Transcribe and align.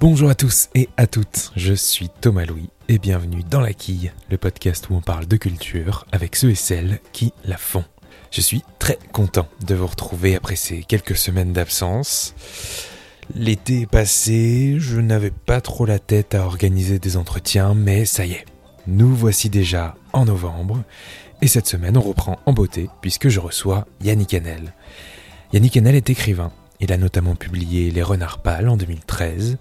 Bonjour 0.00 0.30
à 0.30 0.36
tous 0.36 0.68
et 0.76 0.88
à 0.96 1.08
toutes, 1.08 1.50
je 1.56 1.74
suis 1.74 2.08
Thomas 2.20 2.44
Louis 2.44 2.70
et 2.88 2.98
bienvenue 2.98 3.42
dans 3.42 3.60
La 3.60 3.72
Quille, 3.72 4.12
le 4.30 4.38
podcast 4.38 4.88
où 4.88 4.94
on 4.94 5.00
parle 5.00 5.26
de 5.26 5.36
culture 5.36 6.06
avec 6.12 6.36
ceux 6.36 6.50
et 6.50 6.54
celles 6.54 7.00
qui 7.12 7.32
la 7.44 7.56
font. 7.56 7.82
Je 8.30 8.40
suis 8.40 8.62
très 8.78 8.96
content 9.12 9.48
de 9.66 9.74
vous 9.74 9.88
retrouver 9.88 10.36
après 10.36 10.54
ces 10.54 10.84
quelques 10.84 11.16
semaines 11.16 11.52
d'absence. 11.52 12.36
L'été 13.34 13.80
est 13.80 13.90
passé, 13.90 14.76
je 14.78 15.00
n'avais 15.00 15.32
pas 15.32 15.60
trop 15.60 15.84
la 15.84 15.98
tête 15.98 16.36
à 16.36 16.46
organiser 16.46 17.00
des 17.00 17.16
entretiens, 17.16 17.74
mais 17.74 18.04
ça 18.04 18.24
y 18.24 18.34
est, 18.34 18.44
nous 18.86 19.12
voici 19.12 19.50
déjà 19.50 19.96
en 20.12 20.26
novembre, 20.26 20.84
et 21.42 21.48
cette 21.48 21.66
semaine 21.66 21.96
on 21.96 22.02
reprend 22.02 22.38
en 22.46 22.52
beauté 22.52 22.88
puisque 23.00 23.30
je 23.30 23.40
reçois 23.40 23.84
Yannick 24.04 24.32
Enel. 24.34 24.74
Yannick 25.52 25.76
Enel 25.76 25.96
est 25.96 26.08
écrivain, 26.08 26.52
il 26.80 26.92
a 26.92 26.96
notamment 26.96 27.34
publié 27.34 27.90
Les 27.90 28.02
Renards 28.02 28.38
Pâles 28.38 28.68
en 28.68 28.76
2013, 28.76 29.58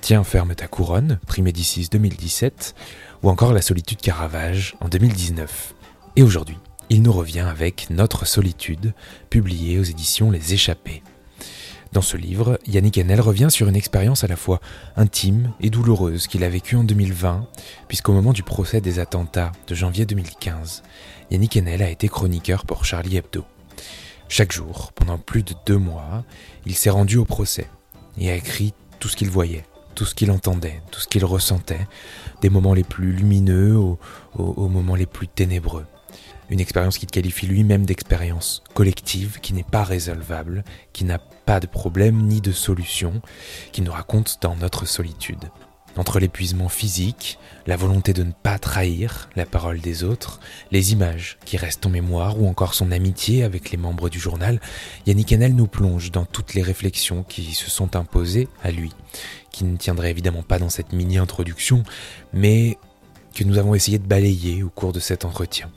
Tiens 0.00 0.24
ferme 0.24 0.54
ta 0.54 0.68
couronne, 0.68 1.18
prix 1.26 1.42
Médicis 1.42 1.88
2017, 1.90 2.74
ou 3.22 3.30
encore 3.30 3.52
La 3.52 3.62
solitude 3.62 4.00
Caravage 4.00 4.76
en 4.80 4.88
2019. 4.88 5.74
Et 6.16 6.22
aujourd'hui, 6.22 6.58
il 6.90 7.02
nous 7.02 7.12
revient 7.12 7.40
avec 7.40 7.90
Notre 7.90 8.26
solitude, 8.26 8.94
publié 9.30 9.78
aux 9.78 9.84
éditions 9.84 10.30
Les 10.30 10.54
Échappés. 10.54 11.02
Dans 11.92 12.02
ce 12.02 12.16
livre, 12.16 12.58
Yannick 12.66 12.98
Enel 12.98 13.20
revient 13.20 13.48
sur 13.50 13.68
une 13.68 13.76
expérience 13.76 14.22
à 14.22 14.26
la 14.26 14.36
fois 14.36 14.60
intime 14.96 15.52
et 15.60 15.70
douloureuse 15.70 16.26
qu'il 16.26 16.44
a 16.44 16.48
vécue 16.48 16.76
en 16.76 16.84
2020, 16.84 17.46
puisqu'au 17.88 18.12
moment 18.12 18.32
du 18.32 18.42
procès 18.42 18.80
des 18.80 18.98
attentats 18.98 19.52
de 19.66 19.74
janvier 19.74 20.04
2015, 20.04 20.82
Yannick 21.30 21.56
Enel 21.56 21.82
a 21.82 21.90
été 21.90 22.08
chroniqueur 22.08 22.66
pour 22.66 22.84
Charlie 22.84 23.16
Hebdo. 23.16 23.44
Chaque 24.28 24.52
jour, 24.52 24.92
pendant 24.92 25.18
plus 25.18 25.42
de 25.42 25.54
deux 25.66 25.78
mois, 25.78 26.24
il 26.66 26.74
s'est 26.74 26.90
rendu 26.90 27.16
au 27.16 27.24
procès 27.24 27.68
et 28.18 28.30
a 28.30 28.34
écrit 28.34 28.74
tout 28.98 29.08
ce 29.08 29.16
qu'il 29.16 29.30
voyait, 29.30 29.64
tout 29.94 30.04
ce 30.04 30.14
qu'il 30.14 30.30
entendait, 30.30 30.82
tout 30.90 31.00
ce 31.00 31.06
qu'il 31.06 31.24
ressentait, 31.24 31.86
des 32.42 32.50
moments 32.50 32.74
les 32.74 32.84
plus 32.84 33.12
lumineux 33.12 33.76
aux, 33.76 33.98
moments 34.68 34.96
les 34.96 35.06
plus 35.06 35.28
ténébreux. 35.28 35.86
Une 36.50 36.60
expérience 36.60 36.98
qu'il 36.98 37.10
qualifie 37.10 37.46
lui-même 37.46 37.86
d'expérience 37.86 38.62
collective, 38.74 39.38
qui 39.40 39.52
n'est 39.52 39.62
pas 39.62 39.84
résolvable, 39.84 40.64
qui 40.92 41.04
n'a 41.04 41.18
pas 41.18 41.60
de 41.60 41.66
problème 41.66 42.22
ni 42.22 42.40
de 42.40 42.52
solution, 42.52 43.22
qui 43.72 43.82
nous 43.82 43.92
raconte 43.92 44.38
dans 44.42 44.56
notre 44.56 44.86
solitude. 44.86 45.50
Entre 45.96 46.20
l'épuisement 46.20 46.68
physique, 46.68 47.38
la 47.66 47.76
volonté 47.76 48.12
de 48.12 48.22
ne 48.22 48.32
pas 48.32 48.58
trahir 48.58 49.30
la 49.34 49.46
parole 49.46 49.80
des 49.80 50.04
autres, 50.04 50.40
les 50.70 50.92
images 50.92 51.38
qui 51.46 51.56
restent 51.56 51.86
en 51.86 51.90
mémoire 51.90 52.38
ou 52.40 52.46
encore 52.46 52.74
son 52.74 52.92
amitié 52.92 53.44
avec 53.44 53.70
les 53.70 53.78
membres 53.78 54.10
du 54.10 54.20
journal, 54.20 54.60
Yannick 55.06 55.32
Enel 55.32 55.54
nous 55.54 55.66
plonge 55.66 56.10
dans 56.12 56.26
toutes 56.26 56.52
les 56.52 56.62
réflexions 56.62 57.22
qui 57.22 57.54
se 57.54 57.70
sont 57.70 57.96
imposées 57.96 58.48
à 58.62 58.70
lui, 58.70 58.92
qui 59.50 59.64
ne 59.64 59.76
tiendraient 59.76 60.10
évidemment 60.10 60.42
pas 60.42 60.58
dans 60.58 60.68
cette 60.68 60.92
mini-introduction, 60.92 61.82
mais 62.34 62.76
que 63.34 63.44
nous 63.44 63.56
avons 63.56 63.74
essayé 63.74 63.98
de 63.98 64.06
balayer 64.06 64.62
au 64.62 64.68
cours 64.68 64.92
de 64.92 65.00
cet 65.00 65.24
entretien. 65.24 65.70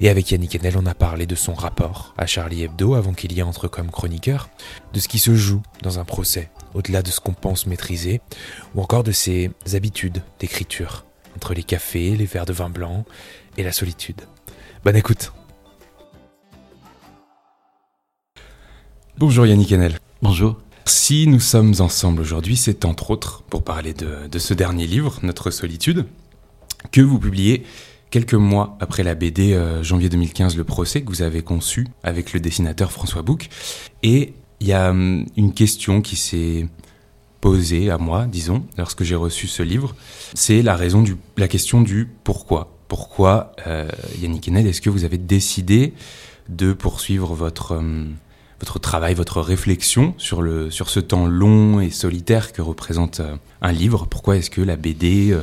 Et 0.00 0.08
avec 0.08 0.30
Yannick 0.30 0.56
Enel, 0.56 0.78
on 0.78 0.86
a 0.86 0.94
parlé 0.94 1.26
de 1.26 1.34
son 1.34 1.54
rapport 1.54 2.14
à 2.16 2.26
Charlie 2.26 2.62
Hebdo 2.62 2.94
avant 2.94 3.12
qu'il 3.12 3.32
y 3.32 3.42
entre 3.42 3.68
comme 3.68 3.90
chroniqueur, 3.90 4.50
de 4.92 5.00
ce 5.00 5.08
qui 5.08 5.18
se 5.18 5.34
joue 5.34 5.62
dans 5.82 5.98
un 5.98 6.04
procès, 6.04 6.50
au-delà 6.74 7.02
de 7.02 7.08
ce 7.08 7.20
qu'on 7.20 7.32
pense 7.32 7.66
maîtriser, 7.66 8.20
ou 8.74 8.82
encore 8.82 9.02
de 9.02 9.12
ses 9.12 9.50
habitudes 9.74 10.22
d'écriture, 10.38 11.04
entre 11.36 11.54
les 11.54 11.62
cafés, 11.62 12.16
les 12.16 12.26
verres 12.26 12.46
de 12.46 12.52
vin 12.52 12.70
blanc 12.70 13.04
et 13.56 13.62
la 13.62 13.72
solitude. 13.72 14.22
Bonne 14.84 14.96
écoute 14.96 15.32
Bonjour 19.18 19.46
Yannick 19.46 19.72
Enel. 19.72 19.98
Bonjour. 20.22 20.58
Si 20.84 21.26
nous 21.26 21.38
sommes 21.38 21.74
ensemble 21.78 22.20
aujourd'hui, 22.20 22.56
c'est 22.56 22.84
entre 22.84 23.10
autres 23.10 23.42
pour 23.48 23.62
parler 23.62 23.94
de, 23.94 24.26
de 24.30 24.38
ce 24.38 24.54
dernier 24.54 24.86
livre, 24.86 25.20
Notre 25.22 25.50
solitude, 25.50 26.06
que 26.90 27.00
vous 27.00 27.18
publiez 27.18 27.64
quelques 28.10 28.34
mois 28.34 28.76
après 28.78 29.02
la 29.02 29.14
BD 29.14 29.54
euh, 29.54 29.82
janvier 29.82 30.08
2015 30.08 30.56
Le 30.56 30.64
procès 30.64 31.02
que 31.02 31.08
vous 31.08 31.22
avez 31.22 31.42
conçu 31.42 31.88
avec 32.02 32.32
le 32.32 32.40
dessinateur 32.40 32.92
François 32.92 33.22
Bouc. 33.22 33.48
Et 34.02 34.34
il 34.62 34.68
y 34.68 34.72
a 34.72 34.90
hum, 34.90 35.26
une 35.36 35.52
question 35.52 36.00
qui 36.00 36.14
s'est 36.14 36.68
posée 37.40 37.90
à 37.90 37.98
moi, 37.98 38.26
disons, 38.26 38.64
lorsque 38.78 39.02
j'ai 39.02 39.16
reçu 39.16 39.48
ce 39.48 39.64
livre. 39.64 39.96
C'est 40.34 40.62
la 40.62 40.76
raison 40.76 41.02
du, 41.02 41.16
la 41.36 41.48
question 41.48 41.80
du 41.80 42.08
pourquoi. 42.22 42.78
Pourquoi, 42.86 43.52
euh, 43.66 43.88
Yannick 44.20 44.48
Enel, 44.48 44.68
est-ce 44.68 44.80
que 44.80 44.90
vous 44.90 45.04
avez 45.04 45.18
décidé 45.18 45.94
de 46.48 46.72
poursuivre 46.72 47.34
votre, 47.34 47.72
hum, 47.76 48.14
votre 48.60 48.78
travail, 48.78 49.14
votre 49.14 49.40
réflexion 49.40 50.14
sur, 50.16 50.42
le, 50.42 50.70
sur 50.70 50.88
ce 50.88 51.00
temps 51.00 51.26
long 51.26 51.80
et 51.80 51.90
solitaire 51.90 52.52
que 52.52 52.62
représente 52.62 53.18
euh, 53.18 53.34
un 53.62 53.72
livre? 53.72 54.06
Pourquoi 54.06 54.36
est-ce 54.36 54.50
que 54.50 54.60
la 54.60 54.76
BD, 54.76 55.36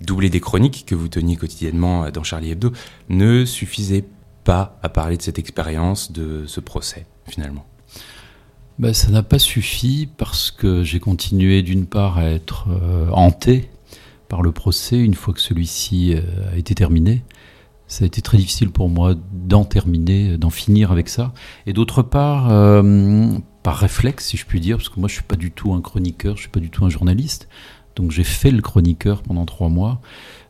doublée 0.00 0.30
des 0.30 0.40
chroniques 0.40 0.84
que 0.84 0.96
vous 0.96 1.06
teniez 1.06 1.36
quotidiennement 1.36 2.10
dans 2.10 2.24
Charlie 2.24 2.50
Hebdo, 2.50 2.72
ne 3.08 3.44
suffisait 3.44 4.04
pas 4.42 4.80
à 4.82 4.88
parler 4.88 5.16
de 5.16 5.22
cette 5.22 5.38
expérience, 5.38 6.10
de 6.10 6.44
ce 6.46 6.58
procès, 6.58 7.06
finalement? 7.28 7.64
Ben, 8.78 8.92
Ça 8.92 9.10
n'a 9.10 9.22
pas 9.22 9.38
suffi 9.38 10.08
parce 10.16 10.50
que 10.50 10.82
j'ai 10.82 11.00
continué 11.00 11.62
d'une 11.62 11.86
part 11.86 12.18
à 12.18 12.24
être 12.26 12.66
euh, 12.70 13.08
hanté 13.10 13.70
par 14.28 14.42
le 14.42 14.52
procès 14.52 14.98
une 14.98 15.14
fois 15.14 15.34
que 15.34 15.40
celui-ci 15.40 16.14
euh, 16.14 16.52
a 16.52 16.56
été 16.56 16.74
terminé. 16.74 17.22
Ça 17.86 18.04
a 18.04 18.06
été 18.06 18.22
très 18.22 18.38
difficile 18.38 18.70
pour 18.70 18.88
moi 18.88 19.14
d'en 19.32 19.64
terminer, 19.64 20.38
d'en 20.38 20.50
finir 20.50 20.90
avec 20.90 21.08
ça. 21.08 21.32
Et 21.66 21.72
d'autre 21.72 22.02
part, 22.02 22.50
euh, 22.50 23.38
par 23.62 23.76
réflexe, 23.76 24.26
si 24.26 24.36
je 24.36 24.46
puis 24.46 24.58
dire, 24.58 24.78
parce 24.78 24.88
que 24.88 24.98
moi 24.98 25.08
je 25.08 25.14
suis 25.14 25.22
pas 25.22 25.36
du 25.36 25.50
tout 25.50 25.72
un 25.74 25.80
chroniqueur, 25.80 26.36
je 26.36 26.42
suis 26.42 26.50
pas 26.50 26.60
du 26.60 26.70
tout 26.70 26.84
un 26.84 26.90
journaliste. 26.90 27.48
Donc 27.94 28.10
j'ai 28.10 28.24
fait 28.24 28.50
le 28.50 28.60
chroniqueur 28.60 29.22
pendant 29.22 29.44
trois 29.44 29.68
mois, 29.68 30.00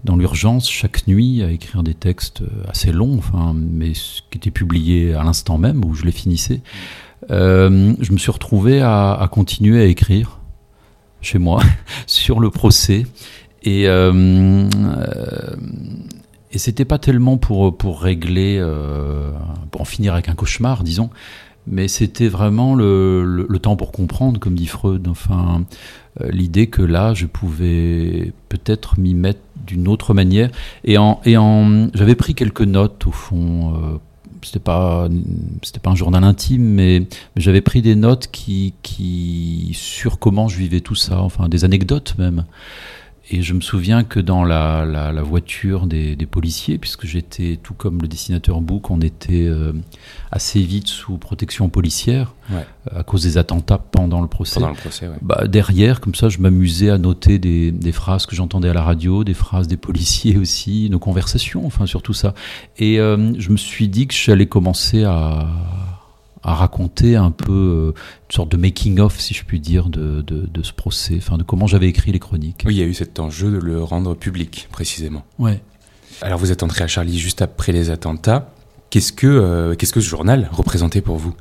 dans 0.05 0.17
l'urgence, 0.17 0.71
chaque 0.71 1.06
nuit, 1.06 1.43
à 1.43 1.51
écrire 1.51 1.83
des 1.83 1.93
textes 1.93 2.43
assez 2.69 2.91
longs, 2.91 3.19
enfin, 3.19 3.55
mais 3.55 3.93
qui 3.93 4.39
étaient 4.39 4.51
publiés 4.51 5.12
à 5.12 5.25
l'instant 5.25 5.59
même 5.59 5.85
où 5.85 5.95
je 5.95 6.05
les 6.05 6.12
finissais. 6.12 6.62
Euh, 7.31 7.95
je 8.01 8.12
me 8.12 8.19
suis 8.19 8.31
retrouvé 8.31 8.81
à, 8.83 9.29
continuer 9.31 9.81
à 9.81 9.87
écrire 9.87 10.41
chez 11.21 11.39
moi 11.39 11.61
sur 12.07 12.41
le 12.41 12.51
procès. 12.51 13.07
Et, 13.62 13.89
euh, 13.89 14.12
euh, 14.12 15.57
et 16.53 16.59
c'était 16.59 16.85
pas 16.85 16.99
tellement 16.99 17.37
pour, 17.37 17.77
pour 17.77 18.03
régler, 18.03 18.59
euh, 18.61 19.31
pour 19.71 19.81
en 19.81 19.85
finir 19.85 20.12
avec 20.12 20.29
un 20.29 20.35
cauchemar, 20.35 20.85
disons, 20.85 21.11
mais 21.67 21.89
c'était 21.89 22.29
vraiment 22.29 22.75
le, 22.75 23.25
le, 23.25 23.47
le, 23.49 23.59
temps 23.59 23.75
pour 23.75 23.91
comprendre, 23.91 24.39
comme 24.39 24.55
dit 24.55 24.67
Freud. 24.67 25.09
Enfin, 25.09 25.65
euh, 26.21 26.31
l'idée 26.31 26.67
que 26.67 26.83
là, 26.83 27.15
je 27.15 27.27
pouvais 27.27 28.33
peut-être 28.51 29.01
m'y 29.01 29.15
mettre 29.15 29.41
d'une 29.67 29.89
autre 29.89 30.12
manière. 30.12 30.51
Et 30.85 30.99
en, 30.99 31.21
et 31.25 31.39
en, 31.39 31.89
j'avais 31.95 32.15
pris 32.15 32.35
quelques 32.35 32.62
notes 32.62 33.06
au 33.06 33.12
fond. 33.12 33.99
C'était 34.44 34.59
pas, 34.59 35.09
pas 35.82 35.91
un 35.91 35.94
journal 35.94 36.25
intime, 36.25 36.62
mais, 36.62 37.00
mais 37.34 37.43
j'avais 37.43 37.60
pris 37.60 37.82
des 37.82 37.94
notes 37.94 38.28
qui, 38.31 38.75
qui 38.82 39.71
sur 39.75 40.19
comment 40.19 40.49
je 40.49 40.59
vivais 40.59 40.81
tout 40.81 40.94
ça, 40.94 41.21
enfin 41.21 41.49
des 41.49 41.65
anecdotes 41.65 42.15
même. 42.19 42.44
Et 43.31 43.41
je 43.41 43.55
me 43.55 43.62
souviens 43.62 44.05
que 44.05 44.21
dans 44.21 44.45
la, 44.45 44.85
la, 44.85 45.11
la 45.11 45.23
voiture 45.23 45.87
des, 45.87 46.15
des, 46.15 46.27
policiers, 46.27 46.77
puisque 46.77 47.07
j'étais, 47.07 47.59
tout 47.62 47.73
comme 47.73 48.03
le 48.03 48.07
dessinateur 48.07 48.61
Book, 48.61 48.91
on 48.91 49.01
était 49.01 49.47
euh, 49.47 49.73
assez 50.31 50.61
vite 50.61 50.89
sous 50.89 51.17
protection 51.17 51.71
policière 51.71 52.35
ouais. 52.53 52.67
à 52.95 53.03
cause 53.03 53.23
des 53.23 53.39
attentats 53.39 53.79
pendant 53.79 54.21
le 54.21 54.29
procès. 54.29 54.61
Pendant 54.61 54.73
le 54.73 54.77
procès 54.77 55.09
ouais. 55.09 55.17
bah, 55.23 55.47
derrière, 55.47 56.03
comme 56.03 56.15
ça, 56.15 56.29
je 56.29 56.39
m'amusais 56.39 56.91
à 56.91 56.99
noter 56.99 57.39
des, 57.39 57.73
des 57.73 57.93
phrases 57.93 58.27
que 58.27 58.37
j'entendais 58.37 58.69
à 58.69 58.75
la 58.75 58.83
radio, 58.83 59.25
des 59.25 59.35
phrases 59.35 59.69
des 59.69 59.79
policiers 59.79 60.37
aussi, 60.37 60.91
nos 60.91 60.99
conversations, 60.99 61.65
enfin 61.65 61.87
sur 61.87 62.03
tout 62.03 62.15
ça. 62.15 62.35
Et 62.77 63.01
euh, 63.01 63.33
je 63.39 63.51
me 63.51 63.56
suis 63.56 63.89
dit 63.89 64.06
que 64.06 64.15
j'allais 64.15 64.47
commencer 64.47 65.05
à 65.05 65.47
à 66.44 66.55
raconter 66.55 67.16
un 67.16 67.31
peu 67.31 67.53
euh, 67.53 68.00
une 68.28 68.34
sorte 68.34 68.53
de 68.53 68.59
making-of, 68.59 69.19
si 69.19 69.32
je 69.32 69.44
puis 69.44 69.60
dire, 69.60 69.88
de, 69.88 70.21
de, 70.21 70.47
de, 70.47 70.62
ce 70.62 70.72
procès, 70.72 71.15
enfin 71.16 71.38
de 71.38 71.43
comment 71.43 71.66
j'avais 71.66 71.88
écrit 71.88 72.12
les 72.12 72.19
chroniques. 72.19 72.64
Oui, 72.67 72.75
il 72.75 72.79
y 72.79 72.82
a 72.82 72.87
eu 72.87 72.94
cet 72.94 73.19
enjeu 73.19 73.50
de 73.50 73.58
le 73.58 73.82
rendre 73.82 74.14
public, 74.14 74.69
précisément. 74.70 75.25
Ouais. 75.38 75.61
Alors 76.20 76.38
vous 76.38 76.52
êtes 76.52 76.62
entré 76.62 76.85
à 76.85 76.87
Charlie 76.87 77.19
juste 77.19 77.41
après 77.41 77.73
les 77.73 77.91
attentats. 77.91 78.52
Qu'est-ce 78.91 79.12
que, 79.12 79.26
euh, 79.26 79.75
qu'est-ce 79.75 79.93
que 79.93 80.00
ce 80.00 80.08
journal 80.08 80.49
représentait 80.52 81.00
pour 81.00 81.17
vous? 81.17 81.35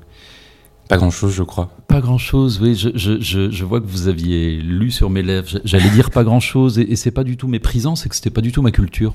Pas 0.88 0.98
grand-chose, 0.98 1.34
je 1.34 1.44
crois. 1.44 1.70
Pas 1.88 2.02
grand-chose, 2.02 2.60
oui. 2.62 2.76
Je, 2.76 2.90
je, 2.96 3.20
je, 3.20 3.52
je, 3.52 3.66
vois 3.66 3.82
que 3.82 3.86
vous 3.86 4.08
aviez 4.08 4.58
lu 4.58 4.90
sur 4.90 5.10
mes 5.10 5.22
lèvres. 5.22 5.60
J'allais 5.64 5.90
dire 5.90 6.12
pas 6.12 6.24
grand-chose, 6.24 6.80
et, 6.80 6.92
et 6.92 6.96
c'est 6.96 7.12
pas 7.12 7.24
du 7.24 7.38
tout 7.38 7.48
méprisant, 7.48 7.96
c'est 7.96 8.10
que 8.10 8.16
c'était 8.16 8.30
pas 8.30 8.42
du 8.42 8.52
tout 8.52 8.62
ma 8.62 8.72
culture. 8.72 9.14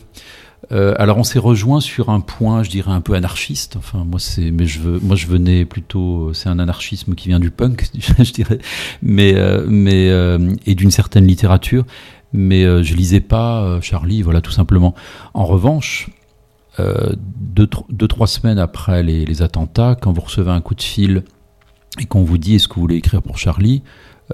Euh, 0.73 0.95
alors 0.99 1.19
on 1.19 1.23
s'est 1.23 1.39
rejoint 1.39 1.81
sur 1.81 2.11
un 2.11 2.21
point, 2.21 2.63
je 2.63 2.71
dirais 2.71 2.93
un 2.93 3.01
peu 3.01 3.15
anarchiste. 3.15 3.77
Enfin 3.77 4.05
moi 4.05 4.21
c'est, 4.21 4.51
mais 4.51 4.67
je 4.67 4.81
veux, 4.81 4.99
moi 5.01 5.17
je 5.17 5.27
venais 5.27 5.65
plutôt, 5.65 6.33
c'est 6.35 6.49
un 6.49 6.59
anarchisme 6.59 7.15
qui 7.15 7.29
vient 7.29 7.41
du 7.41 7.51
punk, 7.51 7.89
je 8.19 8.33
dirais, 8.33 8.59
mais 9.03 9.35
euh, 9.37 9.65
mais 9.69 10.09
euh, 10.11 10.55
et 10.67 10.75
d'une 10.75 10.91
certaine 10.91 11.27
littérature. 11.27 11.85
Mais 12.35 12.65
je 12.85 12.95
lisais 12.95 13.21
pas 13.21 13.81
Charlie, 13.81 14.21
voilà 14.21 14.43
tout 14.43 14.51
simplement. 14.51 14.95
En 15.33 15.47
revanche, 15.47 16.11
deux, 16.79 17.67
deux 17.89 18.07
trois 18.07 18.27
semaines 18.27 18.59
après 18.59 19.03
les, 19.03 19.25
les, 19.25 19.41
attentats, 19.41 19.97
quand 19.99 20.13
vous 20.13 20.21
recevez 20.21 20.51
un 20.51 20.61
coup 20.61 20.75
de 20.75 20.83
fil 20.83 21.23
et 21.99 22.05
qu'on 22.05 22.25
vous 22.25 22.37
dit 22.37 22.57
est-ce 22.57 22.69
que 22.69 22.75
vous 22.75 22.83
voulez 22.83 22.97
écrire 22.97 23.23
pour 23.23 23.39
Charlie, 23.39 23.83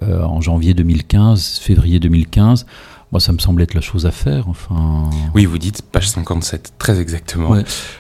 en 0.03 0.41
janvier 0.41 0.75
2015, 0.75 1.59
février 1.59 2.01
2015. 2.01 2.67
Moi, 3.15 3.21
ça 3.21 3.33
me 3.33 3.39
semble 3.39 3.63
être 3.63 3.75
la 3.75 3.81
chose 3.81 4.07
à 4.07 4.11
faire. 4.11 4.49
Enfin. 4.49 5.09
Oui, 5.35 5.45
vous 5.45 5.59
dites 5.59 5.83
page 5.83 6.09
57, 6.09 6.73
très 6.79 7.01
exactement. 7.01 7.57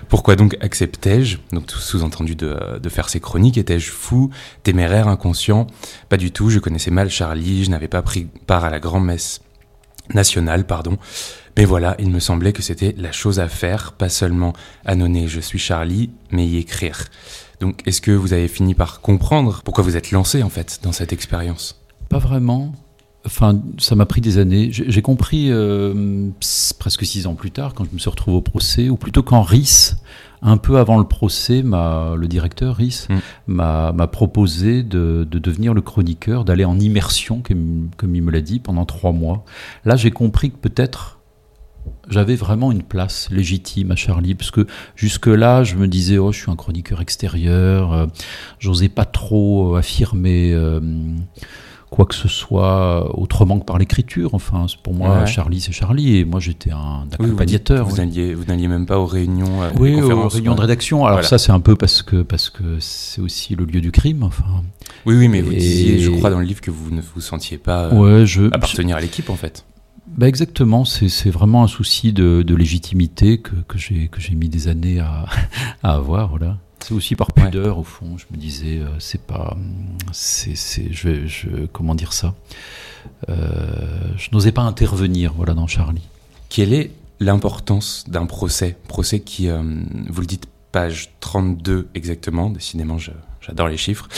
Pourquoi 0.08 0.34
donc 0.34 0.56
acceptais-je, 0.60 1.38
donc 1.52 1.70
sous-entendu 1.70 2.34
de, 2.34 2.80
de, 2.82 2.88
faire 2.88 3.08
ces 3.08 3.20
chroniques, 3.20 3.56
étais-je 3.56 3.92
fou, 3.92 4.30
téméraire, 4.64 5.06
inconscient? 5.06 5.68
Pas 6.08 6.16
du 6.16 6.32
tout. 6.32 6.50
Je 6.50 6.58
connaissais 6.58 6.90
mal 6.90 7.10
Charlie. 7.10 7.62
Je 7.62 7.70
n'avais 7.70 7.86
pas 7.86 8.02
pris 8.02 8.26
part 8.46 8.64
à 8.64 8.70
la 8.70 8.80
grand-messe 8.80 9.40
nationale, 10.12 10.66
pardon. 10.66 10.98
Mais 11.56 11.64
voilà, 11.64 11.94
il 12.00 12.10
me 12.10 12.18
semblait 12.18 12.52
que 12.52 12.62
c'était 12.62 12.94
la 12.98 13.12
chose 13.12 13.38
à 13.38 13.48
faire, 13.48 13.92
pas 13.92 14.08
seulement 14.08 14.52
annoncer 14.84 15.28
je 15.28 15.40
suis 15.40 15.60
Charlie, 15.60 16.10
mais 16.32 16.44
y 16.44 16.56
écrire. 16.56 17.04
Donc 17.60 17.86
est-ce 17.86 18.00
que 18.00 18.10
vous 18.10 18.32
avez 18.32 18.48
fini 18.48 18.74
par 18.74 19.00
comprendre 19.00 19.62
pourquoi 19.64 19.84
vous 19.84 19.96
êtes 19.96 20.10
lancé 20.10 20.42
en 20.42 20.50
fait 20.50 20.80
dans 20.82 20.92
cette 20.92 21.12
expérience? 21.12 21.83
Pas 22.08 22.18
vraiment. 22.18 22.72
Enfin, 23.26 23.62
ça 23.78 23.94
m'a 23.94 24.04
pris 24.04 24.20
des 24.20 24.36
années. 24.36 24.68
J'ai 24.70 25.00
compris 25.00 25.50
euh, 25.50 26.28
presque 26.78 27.06
six 27.06 27.26
ans 27.26 27.34
plus 27.34 27.50
tard, 27.50 27.72
quand 27.72 27.84
je 27.84 27.90
me 27.92 27.98
suis 27.98 28.10
retrouvé 28.10 28.36
au 28.36 28.42
procès, 28.42 28.90
ou 28.90 28.96
plutôt 28.96 29.22
quand 29.22 29.40
RIS, 29.40 29.96
un 30.42 30.58
peu 30.58 30.76
avant 30.76 30.98
le 30.98 31.04
procès, 31.04 31.62
le 31.62 32.26
directeur 32.26 32.76
RIS, 32.76 33.08
mm. 33.08 33.16
m'a 33.46 34.06
proposé 34.08 34.82
de, 34.82 35.26
devenir 35.30 35.72
le 35.72 35.80
chroniqueur, 35.80 36.44
d'aller 36.44 36.66
en 36.66 36.78
immersion, 36.78 37.40
comme, 37.40 37.88
comme 37.96 38.14
il 38.14 38.22
me 38.22 38.30
l'a 38.30 38.42
dit, 38.42 38.60
pendant 38.60 38.84
trois 38.84 39.12
mois. 39.12 39.44
Là, 39.86 39.96
j'ai 39.96 40.10
compris 40.10 40.50
que 40.50 40.58
peut-être 40.58 41.18
j'avais 42.08 42.36
vraiment 42.36 42.72
une 42.72 42.82
place 42.82 43.28
légitime 43.30 43.90
à 43.90 43.96
Charlie, 43.96 44.34
parce 44.34 44.50
que 44.50 44.66
jusque-là, 44.96 45.64
je 45.64 45.76
me 45.76 45.88
disais, 45.88 46.18
oh, 46.18 46.30
je 46.32 46.40
suis 46.40 46.50
un 46.50 46.56
chroniqueur 46.56 47.00
extérieur, 47.00 47.92
euh, 47.92 48.06
j'osais 48.58 48.90
pas 48.90 49.06
trop 49.06 49.76
affirmer 49.76 50.52
euh, 50.52 50.80
quoi 51.94 52.06
que 52.06 52.14
ce 52.16 52.26
soit 52.26 53.16
autrement 53.16 53.60
que 53.60 53.64
par 53.64 53.78
l'écriture. 53.78 54.34
Enfin, 54.34 54.66
pour 54.82 54.94
moi, 54.94 55.26
Charlie, 55.26 55.60
c'est 55.60 55.70
Charlie, 55.70 56.16
et 56.16 56.24
moi, 56.24 56.40
j'étais 56.40 56.72
un 56.72 57.06
accompagnateur. 57.12 57.86
vous 57.86 57.96
n'alliez 57.96 58.68
même 58.68 58.84
pas 58.84 58.98
aux 58.98 59.06
réunions 59.06 59.62
euh, 59.62 59.70
Oui, 59.78 59.94
aux 60.02 60.28
réunions 60.28 60.56
de 60.56 60.60
rédaction. 60.60 61.06
Alors 61.06 61.24
ça, 61.24 61.38
c'est 61.38 61.52
un 61.52 61.60
peu 61.60 61.76
parce 61.76 62.02
que 62.02 62.22
parce 62.22 62.50
que 62.50 62.78
c'est 62.80 63.20
aussi 63.20 63.54
le 63.54 63.64
lieu 63.64 63.80
du 63.80 63.92
crime. 63.92 64.24
Enfin. 64.24 64.64
Oui, 65.06 65.14
oui, 65.14 65.28
mais 65.28 65.40
vous 65.40 65.52
disiez, 65.52 66.00
je 66.00 66.10
crois, 66.10 66.30
dans 66.30 66.40
le 66.40 66.46
livre 66.46 66.60
que 66.60 66.72
vous 66.72 66.90
ne 66.90 67.00
vous 67.00 67.20
sentiez 67.20 67.58
pas 67.58 67.90
appartenir 68.52 68.96
à 68.96 69.00
l'équipe, 69.00 69.30
en 69.30 69.36
fait. 69.36 69.64
Bah 70.06 70.28
exactement, 70.28 70.84
c'est 70.84 71.30
vraiment 71.30 71.62
un 71.62 71.68
souci 71.68 72.12
de, 72.12 72.44
légitimité 72.54 73.38
que, 73.38 73.54
que 73.68 73.78
j'ai 73.78 74.34
mis 74.34 74.48
des 74.48 74.66
années 74.66 74.98
à, 74.98 75.26
à 75.84 75.94
avoir. 75.94 76.28
Voilà. 76.28 76.58
C'est 76.84 76.92
aussi 76.92 77.16
par 77.16 77.32
pudeur, 77.32 77.78
au 77.78 77.82
fond. 77.82 78.18
Je 78.18 78.26
me 78.30 78.38
disais, 78.38 78.80
euh, 78.80 78.88
c'est 78.98 79.22
pas. 79.22 79.56
c'est 80.12 80.54
je, 80.92 81.26
je, 81.26 81.64
comment 81.72 81.94
dire 81.94 82.12
ça 82.12 82.34
euh, 83.30 84.12
Je 84.18 84.28
n'osais 84.32 84.52
pas 84.52 84.60
intervenir 84.60 85.32
voilà, 85.32 85.54
dans 85.54 85.66
Charlie. 85.66 86.06
Quelle 86.50 86.74
est 86.74 86.90
l'importance 87.20 88.04
d'un 88.06 88.26
procès 88.26 88.76
Procès 88.86 89.20
qui, 89.20 89.48
euh, 89.48 89.62
vous 90.10 90.20
le 90.20 90.26
dites, 90.26 90.44
page 90.72 91.14
32 91.20 91.88
exactement, 91.94 92.50
décidément, 92.50 92.98
j'adore 93.40 93.68
les 93.68 93.78
chiffres, 93.78 94.10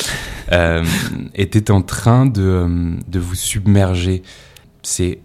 était 1.35 1.71
en 1.71 1.83
train 1.83 2.27
de, 2.27 2.97
de 3.07 3.19
vous 3.21 3.37
submerger. 3.37 4.25
C'est 4.83 5.21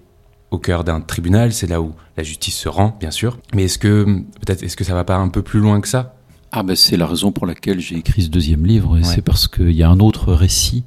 au 0.51 0.59
cœur 0.59 0.83
d'un 0.83 1.01
tribunal, 1.01 1.53
c'est 1.53 1.67
là 1.67 1.81
où 1.81 1.95
la 2.17 2.23
justice 2.23 2.55
se 2.55 2.69
rend, 2.69 2.95
bien 2.99 3.09
sûr. 3.09 3.39
Mais 3.55 3.63
est-ce 3.63 3.79
que 3.79 4.03
peut-être 4.45 4.61
est-ce 4.61 4.77
que 4.77 4.83
ça 4.83 4.93
va 4.93 5.05
pas 5.05 5.15
un 5.15 5.29
peu 5.29 5.41
plus 5.41 5.59
loin 5.59 5.81
que 5.81 5.87
ça? 5.87 6.13
Ah 6.51 6.63
ben 6.63 6.75
c'est 6.75 6.97
la 6.97 7.07
raison 7.07 7.31
pour 7.31 7.45
laquelle 7.45 7.79
j'ai 7.79 7.97
écrit 7.97 8.23
ce 8.23 8.29
deuxième 8.29 8.65
livre. 8.65 8.97
Et 8.97 9.03
C'est 9.03 9.21
parce 9.21 9.47
qu'il 9.47 9.71
y 9.71 9.83
a 9.83 9.89
un 9.89 9.99
autre 9.99 10.33
récit. 10.33 10.83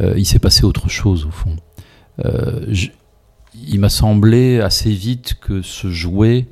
Euh, 0.00 0.14
il 0.16 0.26
s'est 0.26 0.38
passé 0.38 0.64
autre 0.64 0.88
chose 0.88 1.24
au 1.24 1.30
fond. 1.30 1.56
Euh, 2.24 2.74
il 3.54 3.80
m'a 3.80 3.88
semblé 3.88 4.60
assez 4.60 4.90
vite 4.90 5.36
que 5.40 5.62
se 5.62 5.90
jouait 5.90 6.46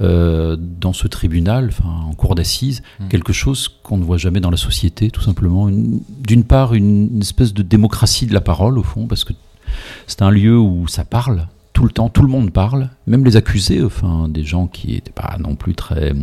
euh, 0.00 0.56
dans 0.58 0.92
ce 0.92 1.08
tribunal, 1.08 1.68
enfin 1.68 1.88
en 1.88 2.12
cour 2.12 2.34
d'assises, 2.34 2.82
hmm. 3.00 3.08
quelque 3.08 3.32
chose 3.32 3.68
qu'on 3.68 3.96
ne 3.96 4.04
voit 4.04 4.18
jamais 4.18 4.40
dans 4.40 4.50
la 4.50 4.56
société, 4.56 5.10
tout 5.10 5.22
simplement. 5.22 5.68
D'une 5.70 6.44
part, 6.44 6.74
une 6.74 7.20
espèce 7.20 7.54
de 7.54 7.62
démocratie 7.62 8.26
de 8.26 8.34
la 8.34 8.40
parole 8.40 8.78
au 8.78 8.82
fond, 8.82 9.06
parce 9.06 9.24
que 9.24 9.32
c'est 10.06 10.22
un 10.22 10.30
lieu 10.30 10.58
où 10.58 10.86
ça 10.86 11.04
parle, 11.04 11.48
tout 11.72 11.84
le 11.84 11.90
temps, 11.90 12.08
tout 12.08 12.22
le 12.22 12.28
monde 12.28 12.52
parle, 12.52 12.90
même 13.06 13.24
les 13.24 13.36
accusés, 13.36 13.82
enfin 13.82 14.28
des 14.28 14.44
gens 14.44 14.66
qui 14.66 14.92
n'étaient 14.92 15.12
pas 15.12 15.36
non 15.38 15.56
plus 15.56 15.74
très 15.74 16.14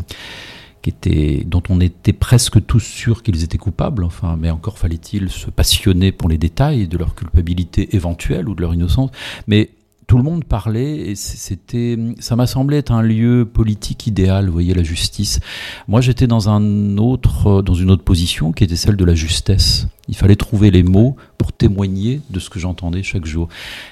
dont 1.45 1.63
on 1.69 1.79
était 1.79 2.13
presque 2.13 2.65
tous 2.65 2.79
sûrs 2.79 3.23
qu'ils 3.23 3.43
étaient 3.43 3.57
coupables, 3.57 4.03
enfin, 4.03 4.37
mais 4.39 4.49
encore 4.49 4.77
fallait-il 4.77 5.29
se 5.29 5.49
passionner 5.49 6.11
pour 6.11 6.29
les 6.29 6.37
détails 6.37 6.87
de 6.87 6.97
leur 6.97 7.15
culpabilité 7.15 7.95
éventuelle 7.95 8.49
ou 8.49 8.55
de 8.55 8.61
leur 8.61 8.73
innocence. 8.73 9.11
Mais 9.47 9.69
tout 10.07 10.17
le 10.17 10.23
monde 10.23 10.43
parlait 10.43 11.09
et 11.09 11.15
c'était, 11.15 11.97
ça 12.19 12.35
m'a 12.35 12.47
semblé 12.47 12.77
être 12.77 12.91
un 12.91 13.01
lieu 13.01 13.49
politique 13.51 14.07
idéal. 14.07 14.47
Vous 14.47 14.53
voyez 14.53 14.73
la 14.73 14.83
justice. 14.83 15.39
Moi, 15.87 16.01
j'étais 16.01 16.27
dans 16.27 16.49
un 16.49 16.97
autre, 16.97 17.61
dans 17.61 17.73
une 17.73 17.89
autre 17.89 18.03
position 18.03 18.51
qui 18.51 18.63
était 18.63 18.75
celle 18.75 18.97
de 18.97 19.05
la 19.05 19.15
justesse. 19.15 19.87
Il 20.09 20.15
fallait 20.15 20.35
trouver 20.35 20.71
les 20.71 20.83
mots 20.83 21.15
pour 21.37 21.53
témoigner 21.53 22.21
de 22.29 22.39
ce 22.39 22.49
que 22.49 22.59
j'entendais 22.59 23.03
chaque 23.03 23.25
jour. 23.25 23.47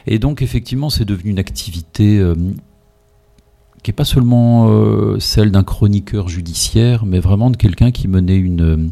Et 0.08 0.20
donc, 0.20 0.42
effectivement, 0.42 0.90
c'est 0.90 1.06
devenu 1.06 1.32
une 1.32 1.40
activité 1.40 2.20
euh, 2.20 2.36
qui 3.84 3.92
est 3.92 3.94
pas 3.94 4.06
seulement 4.06 4.70
euh, 4.70 5.20
celle 5.20 5.52
d'un 5.52 5.64
chroniqueur 5.64 6.28
judiciaire, 6.28 7.06
mais 7.06 7.20
vraiment 7.20 7.50
de 7.50 7.58
quelqu'un 7.58 7.92
qui 7.92 8.08
menait 8.08 8.38
une 8.38 8.92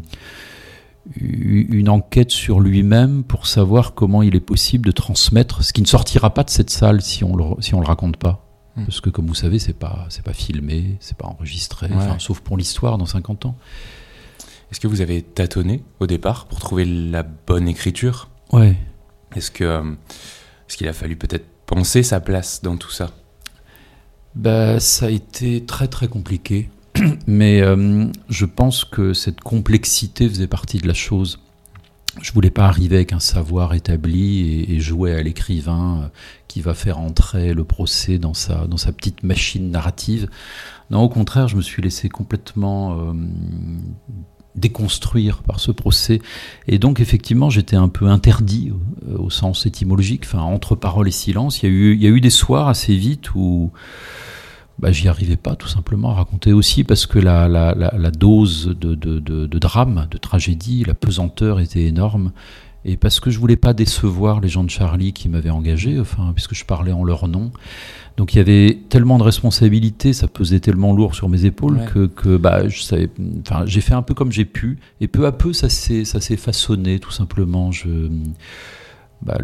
une 1.16 1.88
enquête 1.88 2.30
sur 2.30 2.60
lui-même 2.60 3.24
pour 3.24 3.46
savoir 3.46 3.94
comment 3.94 4.22
il 4.22 4.36
est 4.36 4.40
possible 4.40 4.86
de 4.86 4.92
transmettre 4.92 5.64
ce 5.64 5.72
qui 5.72 5.80
ne 5.80 5.86
sortira 5.86 6.34
pas 6.34 6.44
de 6.44 6.50
cette 6.50 6.70
salle 6.70 7.00
si 7.00 7.24
on 7.24 7.34
le, 7.34 7.44
si 7.60 7.74
on 7.74 7.80
le 7.80 7.86
raconte 7.86 8.16
pas. 8.16 8.46
Hmm. 8.76 8.84
Parce 8.84 9.00
que 9.00 9.10
comme 9.10 9.26
vous 9.26 9.34
savez, 9.34 9.58
c'est 9.58 9.72
pas 9.72 10.06
c'est 10.08 10.22
pas 10.22 10.34
filmé, 10.34 10.98
c'est 11.00 11.16
pas 11.16 11.26
enregistré, 11.26 11.88
sauf 12.18 12.40
pour 12.40 12.56
l'histoire 12.56 12.98
dans 12.98 13.06
50 13.06 13.46
ans. 13.46 13.56
Est-ce 14.70 14.78
que 14.78 14.86
vous 14.86 15.00
avez 15.00 15.22
tâtonné 15.22 15.82
au 15.98 16.06
départ 16.06 16.46
pour 16.46 16.60
trouver 16.60 16.84
la 16.84 17.24
bonne 17.24 17.66
écriture? 17.66 18.28
Ouais. 18.52 18.76
Est-ce 19.34 19.50
que 19.50 19.64
euh, 19.64 19.82
est-ce 20.68 20.76
qu'il 20.76 20.86
a 20.86 20.92
fallu 20.92 21.16
peut-être 21.16 21.46
penser 21.66 22.04
sa 22.04 22.20
place 22.20 22.62
dans 22.62 22.76
tout 22.76 22.90
ça? 22.90 23.10
Bah, 24.34 24.80
ça 24.80 25.06
a 25.06 25.10
été 25.10 25.64
très 25.64 25.88
très 25.88 26.08
compliqué. 26.08 26.68
Mais 27.26 27.60
euh, 27.60 28.06
je 28.28 28.44
pense 28.44 28.84
que 28.84 29.12
cette 29.12 29.40
complexité 29.40 30.28
faisait 30.28 30.46
partie 30.46 30.78
de 30.78 30.86
la 30.86 30.94
chose. 30.94 31.40
Je 32.20 32.32
voulais 32.32 32.50
pas 32.50 32.66
arriver 32.66 32.96
avec 32.96 33.12
un 33.12 33.20
savoir 33.20 33.72
établi 33.72 34.64
et, 34.68 34.80
jouer 34.80 35.14
à 35.14 35.22
l'écrivain 35.22 36.02
euh, 36.02 36.08
qui 36.48 36.60
va 36.60 36.74
faire 36.74 36.98
entrer 36.98 37.54
le 37.54 37.64
procès 37.64 38.18
dans 38.18 38.34
sa, 38.34 38.66
dans 38.66 38.76
sa 38.76 38.92
petite 38.92 39.22
machine 39.22 39.70
narrative. 39.70 40.28
Non, 40.90 41.02
au 41.02 41.08
contraire, 41.08 41.46
je 41.46 41.56
me 41.56 41.62
suis 41.62 41.82
laissé 41.82 42.08
complètement 42.08 42.98
euh, 42.98 43.12
déconstruire 44.56 45.42
par 45.44 45.60
ce 45.60 45.70
procès. 45.70 46.20
Et 46.66 46.78
donc, 46.80 46.98
effectivement, 46.98 47.48
j'étais 47.48 47.76
un 47.76 47.88
peu 47.88 48.06
interdit 48.06 48.72
au, 49.16 49.30
sens 49.30 49.66
étymologique, 49.66 50.24
enfin, 50.24 50.40
entre 50.40 50.74
parole 50.74 51.06
et 51.06 51.12
silence. 51.12 51.62
Il 51.62 51.66
y 51.66 51.68
a 51.68 51.72
eu, 51.72 51.94
il 51.94 52.02
y 52.02 52.06
a 52.06 52.10
eu 52.10 52.20
des 52.20 52.30
soirs 52.30 52.68
assez 52.68 52.96
vite 52.96 53.34
où 53.36 53.70
bah, 54.80 54.92
j'y 54.92 55.08
arrivais 55.08 55.36
pas 55.36 55.56
tout 55.56 55.68
simplement 55.68 56.10
à 56.10 56.14
raconter 56.14 56.52
aussi 56.52 56.84
parce 56.84 57.06
que 57.06 57.18
la, 57.18 57.48
la, 57.48 57.74
la, 57.74 58.10
dose 58.10 58.74
de, 58.80 58.94
de, 58.94 59.18
de, 59.20 59.58
drame, 59.58 60.06
de 60.10 60.16
tragédie, 60.16 60.84
la 60.86 60.94
pesanteur 60.94 61.60
était 61.60 61.84
énorme. 61.84 62.32
Et 62.86 62.96
parce 62.96 63.20
que 63.20 63.30
je 63.30 63.38
voulais 63.38 63.56
pas 63.56 63.74
décevoir 63.74 64.40
les 64.40 64.48
gens 64.48 64.64
de 64.64 64.70
Charlie 64.70 65.12
qui 65.12 65.28
m'avaient 65.28 65.50
engagé, 65.50 66.00
enfin, 66.00 66.32
puisque 66.34 66.54
je 66.54 66.64
parlais 66.64 66.92
en 66.92 67.04
leur 67.04 67.28
nom. 67.28 67.52
Donc 68.16 68.34
il 68.34 68.38
y 68.38 68.40
avait 68.40 68.78
tellement 68.88 69.18
de 69.18 69.22
responsabilités, 69.22 70.14
ça 70.14 70.28
pesait 70.28 70.60
tellement 70.60 70.94
lourd 70.94 71.14
sur 71.14 71.28
mes 71.28 71.44
épaules 71.44 71.80
que, 71.92 72.06
que 72.06 72.38
bah, 72.38 72.68
je 72.68 72.80
savais, 72.80 73.10
enfin, 73.42 73.64
j'ai 73.66 73.82
fait 73.82 73.92
un 73.92 74.00
peu 74.00 74.14
comme 74.14 74.32
j'ai 74.32 74.46
pu. 74.46 74.78
Et 75.02 75.08
peu 75.08 75.26
à 75.26 75.32
peu, 75.32 75.52
ça 75.52 75.68
s'est, 75.68 76.06
ça 76.06 76.22
s'est 76.22 76.38
façonné, 76.38 77.00
tout 77.00 77.10
simplement. 77.10 77.70
Je, 77.70 78.08
bah, 79.22 79.38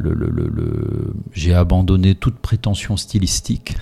j'ai 1.33 1.55
abandonné 1.55 2.15
toute 2.15 2.37
prétention 2.37 2.97
stylistique 2.97 3.77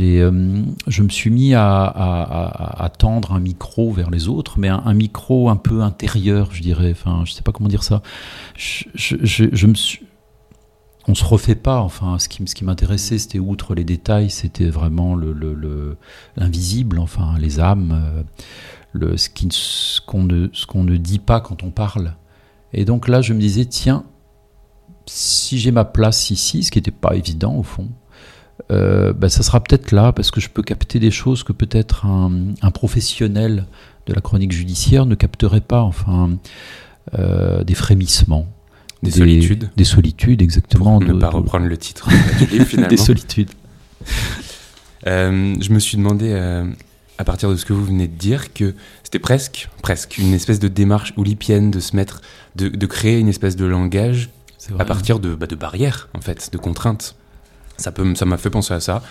euh, 0.00 0.64
je 0.86 1.02
me 1.02 1.08
suis 1.08 1.30
mis 1.30 1.54
à, 1.54 2.90
tendre 2.98 3.32
un 3.32 3.40
micro 3.40 3.92
vers 3.92 4.10
les 4.10 4.28
autres, 4.28 4.58
mais 4.58 4.68
un, 4.68 4.94
micro 4.94 5.48
un 5.48 5.56
peu 5.56 5.82
intérieur, 5.82 6.50
je 6.52 6.62
dirais. 6.62 6.92
Enfin, 6.92 7.22
je 7.24 7.32
sais 7.32 7.42
pas 7.42 7.52
comment 7.52 7.68
dire 7.68 7.82
ça. 7.82 8.02
Je, 8.56 8.84
je, 8.94 9.66
me 9.66 9.74
suis, 9.74 10.06
on 11.08 11.14
se 11.14 11.24
refait 11.24 11.54
pas. 11.54 11.80
Enfin, 11.80 12.18
ce 12.18 12.28
qui, 12.28 12.42
ce 12.46 12.54
qui 12.54 12.64
m'intéressait, 12.64 13.18
c'était 13.18 13.38
outre 13.38 13.74
les 13.74 13.84
détails, 13.84 14.30
c'était 14.30 14.68
vraiment 14.68 15.14
le, 15.14 15.32
le, 15.32 15.96
l'invisible. 16.36 16.98
Enfin, 16.98 17.36
les 17.38 17.60
âmes, 17.60 17.92
euh, 17.92 18.22
le, 18.92 19.16
ce, 19.16 20.00
qu'on 20.00 20.24
ne, 20.24 20.48
ce 20.52 20.66
qu'on 20.66 20.84
ne 20.84 20.96
dit 20.96 21.18
pas 21.18 21.40
quand 21.40 21.62
on 21.62 21.70
parle. 21.70 22.14
Et 22.74 22.84
donc 22.84 23.08
là, 23.08 23.20
je 23.20 23.34
me 23.34 23.40
disais, 23.40 23.66
tiens, 23.66 24.04
si 25.06 25.58
j'ai 25.58 25.70
ma 25.70 25.84
place 25.84 26.30
ici, 26.30 26.62
ce 26.62 26.70
qui 26.70 26.78
n'était 26.78 26.90
pas 26.90 27.14
évident 27.14 27.54
au 27.54 27.62
fond 27.62 27.88
euh, 28.70 29.12
bah, 29.12 29.28
ça 29.28 29.42
sera 29.42 29.62
peut-être 29.62 29.92
là 29.92 30.12
parce 30.12 30.30
que 30.30 30.40
je 30.40 30.48
peux 30.48 30.62
capter 30.62 30.98
des 30.98 31.10
choses 31.10 31.42
que 31.42 31.52
peut-être 31.52 32.06
un, 32.06 32.70
professionnel 32.70 33.66
de 34.06 34.14
la 34.14 34.20
chronique 34.20 34.52
judiciaire 34.52 35.06
ne 35.06 35.14
capterait 35.14 35.60
pas, 35.60 35.82
enfin, 35.82 36.30
euh, 37.18 37.64
des 37.64 37.74
frémissements, 37.74 38.46
Des, 39.02 39.10
solitudes. 39.10 39.70
Des 39.76 39.84
solitudes, 39.84 40.42
exactement. 40.42 40.98
Pour 40.98 41.14
ne 41.14 41.18
pas 41.18 41.30
reprendre 41.30 41.66
le 41.66 41.76
titre 41.76 42.08
du 42.38 42.46
livre, 42.46 42.64
finalement. 42.66 42.88
des 42.88 42.96
solitudes. 42.96 43.50
Euh, 45.06 45.54
je 45.60 45.72
me 45.72 45.78
suis 45.78 45.96
demandé, 45.96 46.32
à 47.18 47.24
partir 47.24 47.50
de 47.50 47.56
ce 47.56 47.64
que 47.64 47.72
vous 47.72 47.84
venez 47.84 48.06
de 48.06 48.16
dire, 48.16 48.52
que 48.52 48.74
c'était 49.02 49.18
presque, 49.18 49.68
presque 49.82 50.18
une 50.18 50.34
espèce 50.34 50.60
de 50.60 50.68
démarche 50.68 51.12
oulipienne 51.16 51.70
de 51.70 51.80
se 51.80 51.96
mettre, 51.96 52.20
de, 52.56 52.68
de 52.68 52.86
créer 52.86 53.18
une 53.18 53.28
espèce 53.28 53.56
de 53.56 53.64
langage 53.64 54.30
à 54.78 54.84
partir 54.84 55.18
de, 55.18 55.34
bah, 55.34 55.46
de 55.46 55.56
barrières, 55.56 56.08
en 56.14 56.20
fait, 56.20 56.50
de 56.52 56.58
contraintes. 56.58 57.16
Ça 57.76 57.92
peut, 57.92 58.14
ça 58.14 58.24
m'a 58.24 58.36
fait 58.36 58.50
penser 58.50 58.74
à 58.74 58.80
ça. 58.80 59.02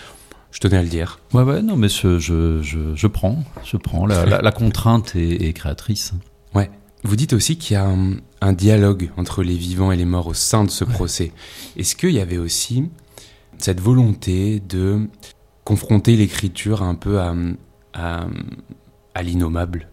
Je 0.50 0.60
tenais 0.60 0.76
à 0.76 0.82
le 0.82 0.88
dire. 0.88 1.18
Ouais, 1.32 1.42
ouais, 1.42 1.62
non, 1.62 1.76
mais 1.76 1.88
je, 1.88 2.18
je, 2.18 2.62
je, 2.62 2.94
je 2.94 3.06
prends, 3.06 3.42
je 3.64 3.76
prends. 3.76 4.06
La, 4.06 4.24
la, 4.42 4.52
contrainte 4.52 5.16
est, 5.16 5.46
est, 5.46 5.52
créatrice. 5.52 6.12
Ouais. 6.54 6.70
Vous 7.04 7.16
dites 7.16 7.32
aussi 7.32 7.56
qu'il 7.56 7.74
y 7.74 7.76
a 7.76 7.86
un, 7.86 8.16
un, 8.40 8.52
dialogue 8.52 9.10
entre 9.16 9.42
les 9.42 9.56
vivants 9.56 9.92
et 9.92 9.96
les 9.96 10.04
morts 10.04 10.26
au 10.26 10.34
sein 10.34 10.64
de 10.64 10.70
ce 10.70 10.84
ouais. 10.84 10.92
procès. 10.92 11.32
Est-ce 11.76 11.96
qu'il 11.96 12.12
y 12.12 12.20
avait 12.20 12.38
aussi 12.38 12.88
cette 13.58 13.80
volonté 13.80 14.60
de 14.60 15.08
confronter 15.64 16.16
l'écriture 16.16 16.82
un 16.82 16.94
peu 16.94 17.18
à, 17.20 17.34
à, 17.94 18.26
à 19.14 19.22
l'innommable? 19.22 19.88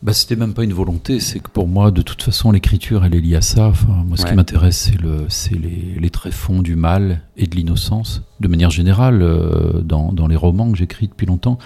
Bah, 0.00 0.12
c'était 0.12 0.36
même 0.36 0.54
pas 0.54 0.62
une 0.62 0.72
volonté, 0.72 1.18
c'est 1.18 1.40
que 1.40 1.50
pour 1.50 1.66
moi, 1.66 1.90
de 1.90 2.02
toute 2.02 2.22
façon, 2.22 2.52
l'écriture, 2.52 3.04
elle 3.04 3.16
est 3.16 3.20
liée 3.20 3.36
à 3.36 3.40
ça. 3.40 3.66
Enfin, 3.66 4.04
moi, 4.06 4.16
ce 4.16 4.22
ouais. 4.22 4.30
qui 4.30 4.36
m'intéresse, 4.36 4.76
c'est 4.78 5.00
le, 5.00 5.26
les, 5.58 5.98
les 5.98 6.10
tréfonds 6.10 6.62
du 6.62 6.76
mal 6.76 7.22
et 7.36 7.46
de 7.46 7.56
l'innocence, 7.56 8.22
de 8.38 8.46
manière 8.46 8.70
générale, 8.70 9.22
euh, 9.22 9.80
dans, 9.82 10.12
dans 10.12 10.28
les 10.28 10.36
romans 10.36 10.70
que 10.70 10.78
j'écris 10.78 11.08
depuis 11.08 11.26
longtemps. 11.26 11.58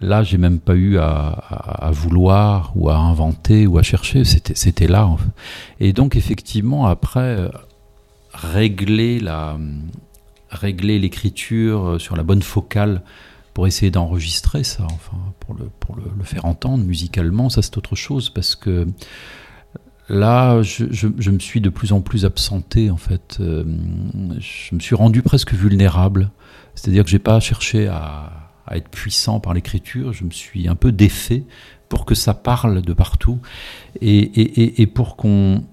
Là, 0.00 0.22
j'ai 0.22 0.38
même 0.38 0.58
pas 0.58 0.74
eu 0.74 0.96
à, 0.98 1.08
à, 1.08 1.88
à, 1.88 1.90
vouloir 1.90 2.72
ou 2.76 2.88
à 2.88 2.96
inventer 2.96 3.66
ou 3.66 3.76
à 3.76 3.82
chercher. 3.82 4.24
C'était, 4.24 4.86
là. 4.86 5.06
En 5.06 5.18
fait. 5.18 5.30
Et 5.80 5.92
donc, 5.92 6.16
effectivement, 6.16 6.86
après, 6.86 7.50
régler 8.32 9.20
la, 9.20 9.58
régler 10.50 10.98
l'écriture 10.98 12.00
sur 12.00 12.16
la 12.16 12.22
bonne 12.22 12.42
focale 12.42 13.02
pour 13.60 13.66
essayer 13.66 13.90
d'enregistrer 13.90 14.64
ça, 14.64 14.84
enfin, 14.84 15.18
pour, 15.38 15.54
le, 15.54 15.68
pour 15.80 15.94
le, 15.94 16.24
faire 16.24 16.46
entendre 16.46 16.82
musicalement, 16.82 17.50
ça 17.50 17.60
c'est 17.60 17.76
autre 17.76 17.94
chose, 17.94 18.30
parce 18.30 18.56
que 18.56 18.86
là, 20.08 20.62
je, 20.62 21.30
me 21.30 21.38
suis 21.38 21.60
de 21.60 21.68
plus 21.68 21.92
en 21.92 22.00
plus 22.00 22.24
absenté, 22.24 22.90
en 22.90 22.96
fait. 22.96 23.36
Euh, 23.38 23.62
je 24.38 24.74
me 24.74 24.80
suis 24.80 24.94
rendu 24.94 25.20
presque 25.20 25.52
vulnérable, 25.52 26.30
c'est-à-dire 26.74 27.04
que 27.04 27.10
j'ai 27.10 27.18
pas 27.18 27.38
cherché 27.38 27.86
à, 27.86 28.32
à, 28.66 28.78
être 28.78 28.88
puissant 28.88 29.40
par 29.40 29.52
l'écriture, 29.52 30.14
je 30.14 30.24
me 30.24 30.30
suis 30.30 30.66
un 30.66 30.74
peu 30.74 30.90
défait 30.90 31.44
pour 31.90 32.06
que 32.06 32.14
ça 32.14 32.32
parle 32.32 32.80
de 32.80 32.94
partout, 32.94 33.40
et, 34.00 34.20
et, 34.20 34.80
et 34.80 34.86
pour 34.86 35.16
qu'on 35.16 35.64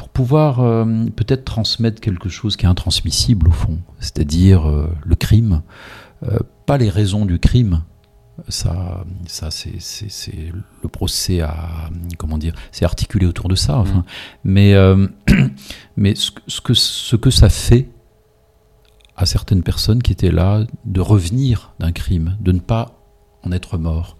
pour 0.00 0.08
pouvoir 0.08 0.60
euh, 0.60 1.04
peut-être 1.14 1.44
transmettre 1.44 2.00
quelque 2.00 2.30
chose 2.30 2.56
qui 2.56 2.64
est 2.64 2.68
intransmissible 2.70 3.48
au 3.48 3.50
fond, 3.50 3.80
c'est-à-dire 3.98 4.66
euh, 4.66 4.88
le 5.04 5.14
crime, 5.14 5.60
euh, 6.22 6.38
pas 6.64 6.78
les 6.78 6.88
raisons 6.88 7.26
du 7.26 7.38
crime. 7.38 7.82
Ça, 8.48 9.04
ça 9.26 9.50
c'est, 9.50 9.74
le 10.82 10.88
procès 10.88 11.42
à 11.42 11.90
comment 12.16 12.38
dire, 12.38 12.54
c'est 12.72 12.86
articulé 12.86 13.26
autour 13.26 13.50
de 13.50 13.54
ça. 13.54 13.76
Enfin, 13.76 13.98
mmh. 13.98 14.04
mais 14.44 14.74
mais 15.98 16.14
ce, 16.14 16.30
ce, 16.46 16.62
que 16.62 16.72
ce 16.72 17.16
que 17.16 17.30
ça 17.30 17.50
fait 17.50 17.90
à 19.16 19.26
certaines 19.26 19.62
personnes 19.62 20.02
qui 20.02 20.12
étaient 20.12 20.32
là 20.32 20.64
de 20.86 21.00
revenir 21.02 21.74
d'un 21.78 21.92
crime, 21.92 22.38
de 22.40 22.52
ne 22.52 22.60
pas 22.60 23.04
en 23.42 23.52
être 23.52 23.76
mort. 23.76 24.16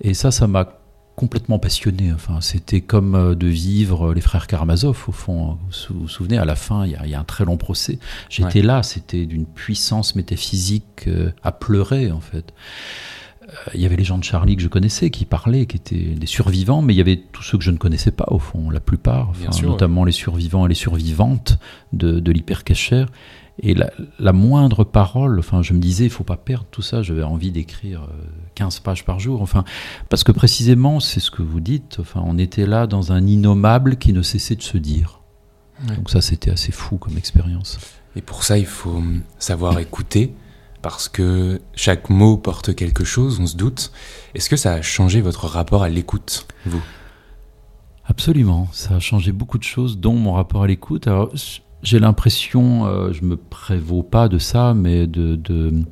Et 0.00 0.12
ça, 0.12 0.32
ça 0.32 0.48
m'a 0.48 0.79
complètement 1.20 1.58
passionné. 1.58 2.14
Enfin, 2.14 2.40
c'était 2.40 2.80
comme 2.80 3.14
euh, 3.14 3.34
de 3.34 3.46
vivre 3.46 4.14
les 4.14 4.22
frères 4.22 4.46
Karamazov, 4.46 5.04
au 5.06 5.12
fond. 5.12 5.58
Vous 5.90 6.00
vous 6.00 6.08
souvenez, 6.08 6.38
à 6.38 6.46
la 6.46 6.56
fin, 6.56 6.86
il 6.86 6.92
y 6.92 6.96
a, 6.96 7.04
il 7.04 7.10
y 7.10 7.14
a 7.14 7.20
un 7.20 7.24
très 7.24 7.44
long 7.44 7.58
procès. 7.58 7.98
J'étais 8.30 8.60
ouais. 8.60 8.66
là, 8.66 8.82
c'était 8.82 9.26
d'une 9.26 9.44
puissance 9.44 10.16
métaphysique 10.16 11.04
euh, 11.08 11.30
à 11.42 11.52
pleurer, 11.52 12.10
en 12.10 12.20
fait. 12.20 12.54
Euh, 13.50 13.70
il 13.74 13.80
y 13.80 13.86
avait 13.86 13.96
les 13.96 14.04
gens 14.04 14.18
de 14.18 14.24
Charlie 14.24 14.56
que 14.56 14.62
je 14.62 14.68
connaissais, 14.68 15.10
qui 15.10 15.24
parlaient, 15.24 15.66
qui 15.66 15.76
étaient 15.76 16.14
des 16.14 16.26
survivants, 16.26 16.82
mais 16.82 16.94
il 16.94 16.96
y 16.96 17.00
avait 17.00 17.16
tous 17.32 17.42
ceux 17.42 17.58
que 17.58 17.64
je 17.64 17.70
ne 17.70 17.76
connaissais 17.76 18.10
pas, 18.10 18.26
au 18.28 18.38
fond, 18.38 18.70
la 18.70 18.80
plupart, 18.80 19.30
enfin, 19.30 19.52
sûr, 19.52 19.68
notamment 19.68 20.02
ouais. 20.02 20.06
les 20.06 20.12
survivants 20.12 20.66
et 20.66 20.68
les 20.68 20.74
survivantes 20.74 21.58
de, 21.92 22.20
de 22.20 22.32
l'hypercachère. 22.32 23.08
Et 23.62 23.74
la, 23.74 23.90
la, 24.18 24.32
moindre 24.32 24.84
parole, 24.84 25.38
enfin, 25.38 25.60
je 25.60 25.74
me 25.74 25.80
disais, 25.80 26.04
il 26.04 26.10
faut 26.10 26.24
pas 26.24 26.38
perdre 26.38 26.66
tout 26.70 26.80
ça. 26.80 27.02
J'avais 27.02 27.22
envie 27.22 27.50
d'écrire 27.50 28.08
15 28.54 28.80
pages 28.80 29.04
par 29.04 29.18
jour. 29.20 29.42
Enfin, 29.42 29.64
parce 30.08 30.24
que 30.24 30.32
précisément, 30.32 30.98
c'est 30.98 31.20
ce 31.20 31.30
que 31.30 31.42
vous 31.42 31.60
dites. 31.60 31.98
Enfin, 32.00 32.22
on 32.24 32.38
était 32.38 32.64
là 32.64 32.86
dans 32.86 33.12
un 33.12 33.26
innommable 33.26 33.96
qui 33.96 34.14
ne 34.14 34.22
cessait 34.22 34.56
de 34.56 34.62
se 34.62 34.78
dire. 34.78 35.20
Ouais. 35.86 35.94
Donc 35.96 36.08
ça, 36.08 36.22
c'était 36.22 36.50
assez 36.50 36.72
fou 36.72 36.96
comme 36.96 37.18
expérience. 37.18 37.78
Et 38.16 38.22
pour 38.22 38.44
ça, 38.44 38.58
il 38.58 38.66
faut 38.66 39.02
savoir 39.38 39.78
écouter, 39.78 40.34
parce 40.82 41.08
que 41.08 41.60
chaque 41.74 42.10
mot 42.10 42.36
porte 42.36 42.74
quelque 42.74 43.04
chose. 43.04 43.38
On 43.40 43.46
se 43.46 43.56
doute. 43.56 43.92
Est-ce 44.34 44.50
que 44.50 44.56
ça 44.56 44.74
a 44.74 44.82
changé 44.82 45.20
votre 45.20 45.46
rapport 45.46 45.82
à 45.82 45.88
l'écoute, 45.88 46.46
vous? 46.66 46.82
Absolument. 48.04 48.68
Ça 48.72 48.96
a 48.96 49.00
changé 49.00 49.32
beaucoup 49.32 49.58
de 49.58 49.64
choses, 49.64 49.98
dont 49.98 50.14
mon 50.14 50.32
rapport 50.32 50.64
à 50.64 50.66
l'écoute. 50.66 51.06
Alors 51.06 51.32
j'ai 51.82 51.98
l'impression, 51.98 52.86
euh, 52.86 53.12
je 53.12 53.24
me 53.24 53.36
prévaux 53.36 54.02
pas 54.02 54.28
de 54.28 54.38
ça, 54.38 54.74
mais 54.74 55.06
de, 55.06 55.36
de 55.36 55.84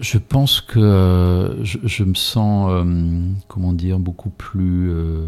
je 0.00 0.18
pense 0.18 0.60
que 0.60 0.78
euh, 0.78 1.64
je, 1.64 1.78
je, 1.84 2.04
me 2.04 2.14
sens, 2.14 2.70
euh, 2.70 3.30
comment 3.48 3.72
dire, 3.72 3.98
beaucoup 3.98 4.30
plus. 4.30 4.90
Euh, 4.90 5.26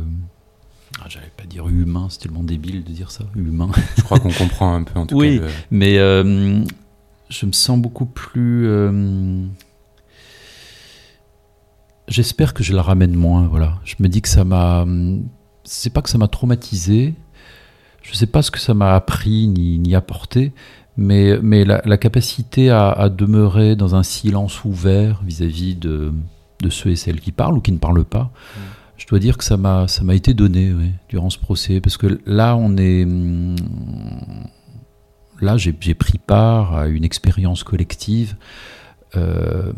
ah, 1.01 1.07
J'allais 1.09 1.31
pas 1.37 1.45
dire 1.45 1.69
humain, 1.69 2.07
c'est 2.09 2.21
tellement 2.21 2.43
débile 2.43 2.83
de 2.83 2.91
dire 2.91 3.11
ça, 3.11 3.25
humain. 3.37 3.71
Je 3.97 4.03
crois 4.03 4.19
qu'on 4.19 4.33
comprend 4.33 4.75
un 4.75 4.83
peu 4.83 4.99
en 4.99 5.07
tout 5.07 5.17
oui, 5.17 5.39
cas. 5.39 5.45
Oui, 5.45 5.51
le... 5.51 5.55
mais 5.71 5.99
euh, 5.99 6.65
je 7.33 7.47
me 7.47 7.53
sens 7.53 7.79
beaucoup 7.79 8.07
plus. 8.07 8.69
Euh, 8.69 9.47
j'espère 12.09 12.55
que 12.55 12.63
je 12.63 12.75
la 12.75 12.83
ramène 12.83 13.15
moins, 13.15 13.47
voilà. 13.47 13.81
Je 13.85 13.95
me 14.01 14.09
dis 14.09 14.23
que 14.23 14.29
ça 14.29 14.45
m'a. 14.45 14.87
C'est 15.65 15.93
pas 15.93 16.03
que 16.03 16.11
ça 16.11 16.19
m'a 16.19 16.29
traumatisé, 16.29 17.15
je 18.03 18.15
sais 18.15 18.27
pas 18.27 18.43
ce 18.43 18.51
que 18.51 18.59
ça 18.59 18.75
m'a 18.75 18.97
appris 18.97 19.47
ni, 19.47 19.79
ni 19.79 19.95
apporté, 19.95 20.53
mais, 20.97 21.39
mais 21.41 21.65
la, 21.65 21.81
la 21.85 21.97
capacité 21.97 22.69
à, 22.69 22.91
à, 22.91 23.09
demeurer 23.09 23.77
dans 23.77 23.95
un 23.95 24.03
silence 24.03 24.65
ouvert 24.65 25.23
vis-à-vis 25.25 25.75
-vis 25.75 25.79
de, 25.79 26.13
de, 26.61 26.69
ceux 26.69 26.91
et 26.91 26.97
celles 26.97 27.21
qui 27.21 27.31
parlent 27.31 27.57
ou 27.57 27.61
qui 27.61 27.71
ne 27.71 27.79
parlent 27.79 28.05
pas, 28.05 28.25
mmh. 28.25 28.61
je 28.97 29.07
dois 29.07 29.21
dire 29.21 29.39
que 29.39 29.45
ça 29.45 29.57
m'a 29.57 29.87
été 30.15 30.35
donné 30.35 30.73
oui, 30.73 30.91
durant 31.09 31.31
ce 31.31 31.39
procès, 31.39 31.81
parce 31.81 31.97
que 31.97 32.21
là, 32.27 32.57
on 32.57 32.77
est... 32.77 33.07
Là, 35.43 35.57
j'ai 35.57 35.73
pris 35.73 36.19
part 36.19 36.77
à 36.77 36.87
une 36.87 37.03
expérience 37.05 37.65
collective 37.65 38.37
euh, 39.17 39.73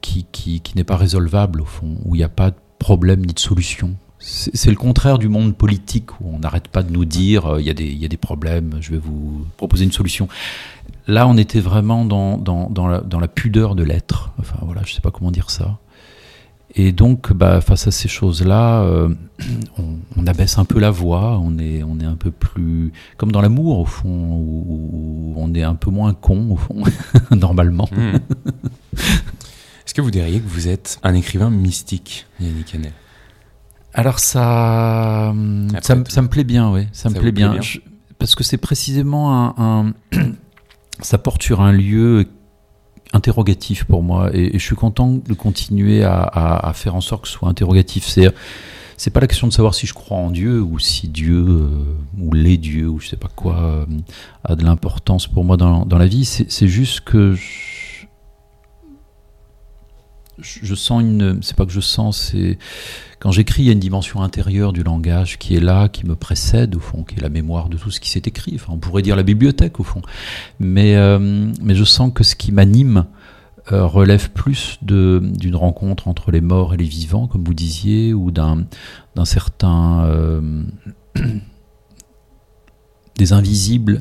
qui, 0.00 0.24
qui, 0.32 0.72
n'est 0.74 0.84
pas 0.84 0.96
résolvable, 0.96 1.60
au 1.60 1.66
fond, 1.66 1.98
où 2.06 2.16
il 2.16 2.18
n'y 2.18 2.24
a 2.24 2.30
pas 2.30 2.50
de 2.50 2.56
problème 2.78 3.20
ni 3.20 3.34
de 3.34 3.38
solution. 3.38 3.94
C'est 4.18 4.70
le 4.70 4.76
contraire 4.76 5.18
du 5.18 5.28
monde 5.28 5.54
politique 5.54 6.18
où 6.20 6.32
on 6.32 6.38
n'arrête 6.38 6.68
pas 6.68 6.82
de 6.82 6.90
nous 6.90 7.04
dire 7.04 7.44
euh, 7.46 7.60
il 7.60 7.68
euh, 7.68 7.82
y, 7.82 7.96
y, 7.98 8.04
a 8.04 8.08
des 8.08 8.16
problèmes, 8.16 8.78
je 8.80 8.92
vais 8.92 8.98
vous 8.98 9.44
proposer 9.58 9.84
une 9.84 9.92
solution. 9.92 10.28
Là, 11.06 11.28
on 11.28 11.36
était 11.36 11.60
vraiment 11.60 12.06
dans, 12.06 12.38
dans, 12.38 12.70
dans, 12.70 12.86
la, 12.88 13.00
dans 13.00 13.20
la, 13.20 13.28
pudeur 13.28 13.74
de 13.74 13.82
l'être. 13.82 14.32
Enfin, 14.38 14.58
voilà, 14.62 14.82
je 14.84 14.92
ne 14.92 14.94
sais 14.94 15.00
pas 15.02 15.10
comment 15.10 15.30
dire 15.30 15.50
ça. 15.50 15.78
Et 16.74 16.92
donc, 16.92 17.32
bah, 17.32 17.60
face 17.60 17.86
à 17.86 17.90
ces 17.90 18.08
choses-là, 18.08 18.82
euh, 18.82 19.14
on, 19.78 19.98
on, 20.16 20.26
abaisse 20.26 20.56
un 20.56 20.64
peu 20.64 20.78
la 20.78 20.90
voix, 20.90 21.38
on 21.38 21.58
est, 21.58 21.82
on 21.82 22.00
est 22.00 22.06
un 22.06 22.16
peu 22.16 22.30
plus. 22.30 22.92
Comme 23.18 23.30
dans 23.30 23.42
l'amour, 23.42 23.78
au 23.78 23.84
fond, 23.84 24.08
où, 24.08 24.64
où, 24.68 25.34
on 25.36 25.52
est 25.52 25.62
un 25.62 25.74
peu 25.74 25.90
moins 25.90 26.14
con, 26.14 26.50
au 26.52 26.56
fond, 26.56 26.82
normalement. 27.30 27.88
Mmh. 27.92 28.16
Est-ce 28.96 29.92
que 29.94 30.00
vous 30.00 30.10
diriez 30.10 30.40
que 30.40 30.48
vous 30.48 30.68
êtes 30.68 30.98
un 31.02 31.12
écrivain 31.12 31.50
mystique, 31.50 32.26
Yannick 32.40 32.74
Hanel? 32.74 32.92
Alors 33.94 34.20
ça, 34.20 35.34
ça, 35.82 35.96
ça, 36.08 36.22
me 36.22 36.28
plaît 36.28 36.44
bien, 36.44 36.72
oui, 36.72 36.88
ça, 36.92 37.02
ça 37.02 37.10
me 37.10 37.20
plaît 37.20 37.32
bien, 37.32 37.52
bien? 37.52 37.60
Je, 37.60 37.80
parce 38.18 38.34
que 38.34 38.42
c'est 38.42 38.56
précisément 38.56 39.54
un, 39.58 39.88
un 39.88 39.92
ça 41.00 41.18
porte 41.18 41.42
sur 41.42 41.60
un 41.60 41.72
lieu 41.72 42.26
interrogatif 43.12 43.84
pour 43.84 44.02
moi, 44.02 44.30
et, 44.34 44.58
je 44.58 44.64
suis 44.64 44.76
content 44.76 45.18
de 45.26 45.34
continuer 45.34 46.04
à, 46.04 46.20
à, 46.22 46.68
à, 46.68 46.72
faire 46.72 46.94
en 46.94 47.00
sorte 47.00 47.22
que 47.22 47.28
ce 47.28 47.34
soit 47.34 47.48
interrogatif. 47.48 48.06
C'est 48.06 48.32
c'est 49.02 49.10
pas 49.10 49.18
la 49.18 49.26
question 49.26 49.48
de 49.48 49.52
savoir 49.52 49.74
si 49.74 49.88
je 49.88 49.94
crois 49.94 50.18
en 50.18 50.30
Dieu 50.30 50.60
ou 50.60 50.78
si 50.78 51.08
Dieu 51.08 51.44
euh, 51.44 51.68
ou 52.20 52.32
les 52.32 52.56
dieux 52.56 52.86
ou 52.86 53.00
je 53.00 53.08
sais 53.08 53.16
pas 53.16 53.30
quoi 53.34 53.58
euh, 53.58 53.84
a 54.44 54.54
de 54.54 54.64
l'importance 54.64 55.26
pour 55.26 55.42
moi 55.42 55.56
dans, 55.56 55.84
dans 55.84 55.98
la 55.98 56.06
vie. 56.06 56.24
C'est 56.24 56.68
juste 56.68 57.00
que 57.00 57.34
je, 57.34 57.71
je 60.42 60.74
sens 60.74 61.02
une, 61.02 61.42
c'est 61.42 61.56
pas 61.56 61.66
que 61.66 61.72
je 61.72 61.80
sens, 61.80 62.30
c'est 62.32 62.58
quand 63.22 63.30
j'écris, 63.30 63.62
il 63.62 63.66
y 63.66 63.68
a 63.68 63.72
une 63.72 63.78
dimension 63.78 64.20
intérieure 64.22 64.72
du 64.72 64.82
langage 64.82 65.38
qui 65.38 65.54
est 65.54 65.60
là, 65.60 65.88
qui 65.88 66.04
me 66.06 66.16
précède 66.16 66.74
au 66.74 66.80
fond, 66.80 67.04
qui 67.04 67.16
est 67.18 67.22
la 67.22 67.28
mémoire 67.28 67.68
de 67.68 67.76
tout 67.76 67.92
ce 67.92 68.00
qui 68.00 68.10
s'est 68.10 68.22
écrit. 68.26 68.52
Enfin, 68.56 68.72
on 68.72 68.78
pourrait 68.78 69.02
dire 69.02 69.14
la 69.14 69.22
bibliothèque 69.22 69.78
au 69.78 69.84
fond. 69.84 70.02
Mais, 70.58 70.96
euh, 70.96 71.52
mais 71.62 71.76
je 71.76 71.84
sens 71.84 72.10
que 72.12 72.24
ce 72.24 72.34
qui 72.34 72.50
m'anime, 72.50 73.06
euh, 73.70 73.86
relève 73.86 74.30
plus 74.30 74.80
d'une 74.82 75.54
rencontre 75.54 76.08
entre 76.08 76.32
les 76.32 76.40
morts 76.40 76.74
et 76.74 76.76
les 76.76 76.84
vivants, 76.84 77.28
comme 77.28 77.44
vous 77.44 77.54
disiez, 77.54 78.12
ou 78.12 78.32
d'un 78.32 78.66
certain... 79.24 80.04
Euh, 80.06 80.64
des 83.18 83.32
invisibles, 83.32 84.00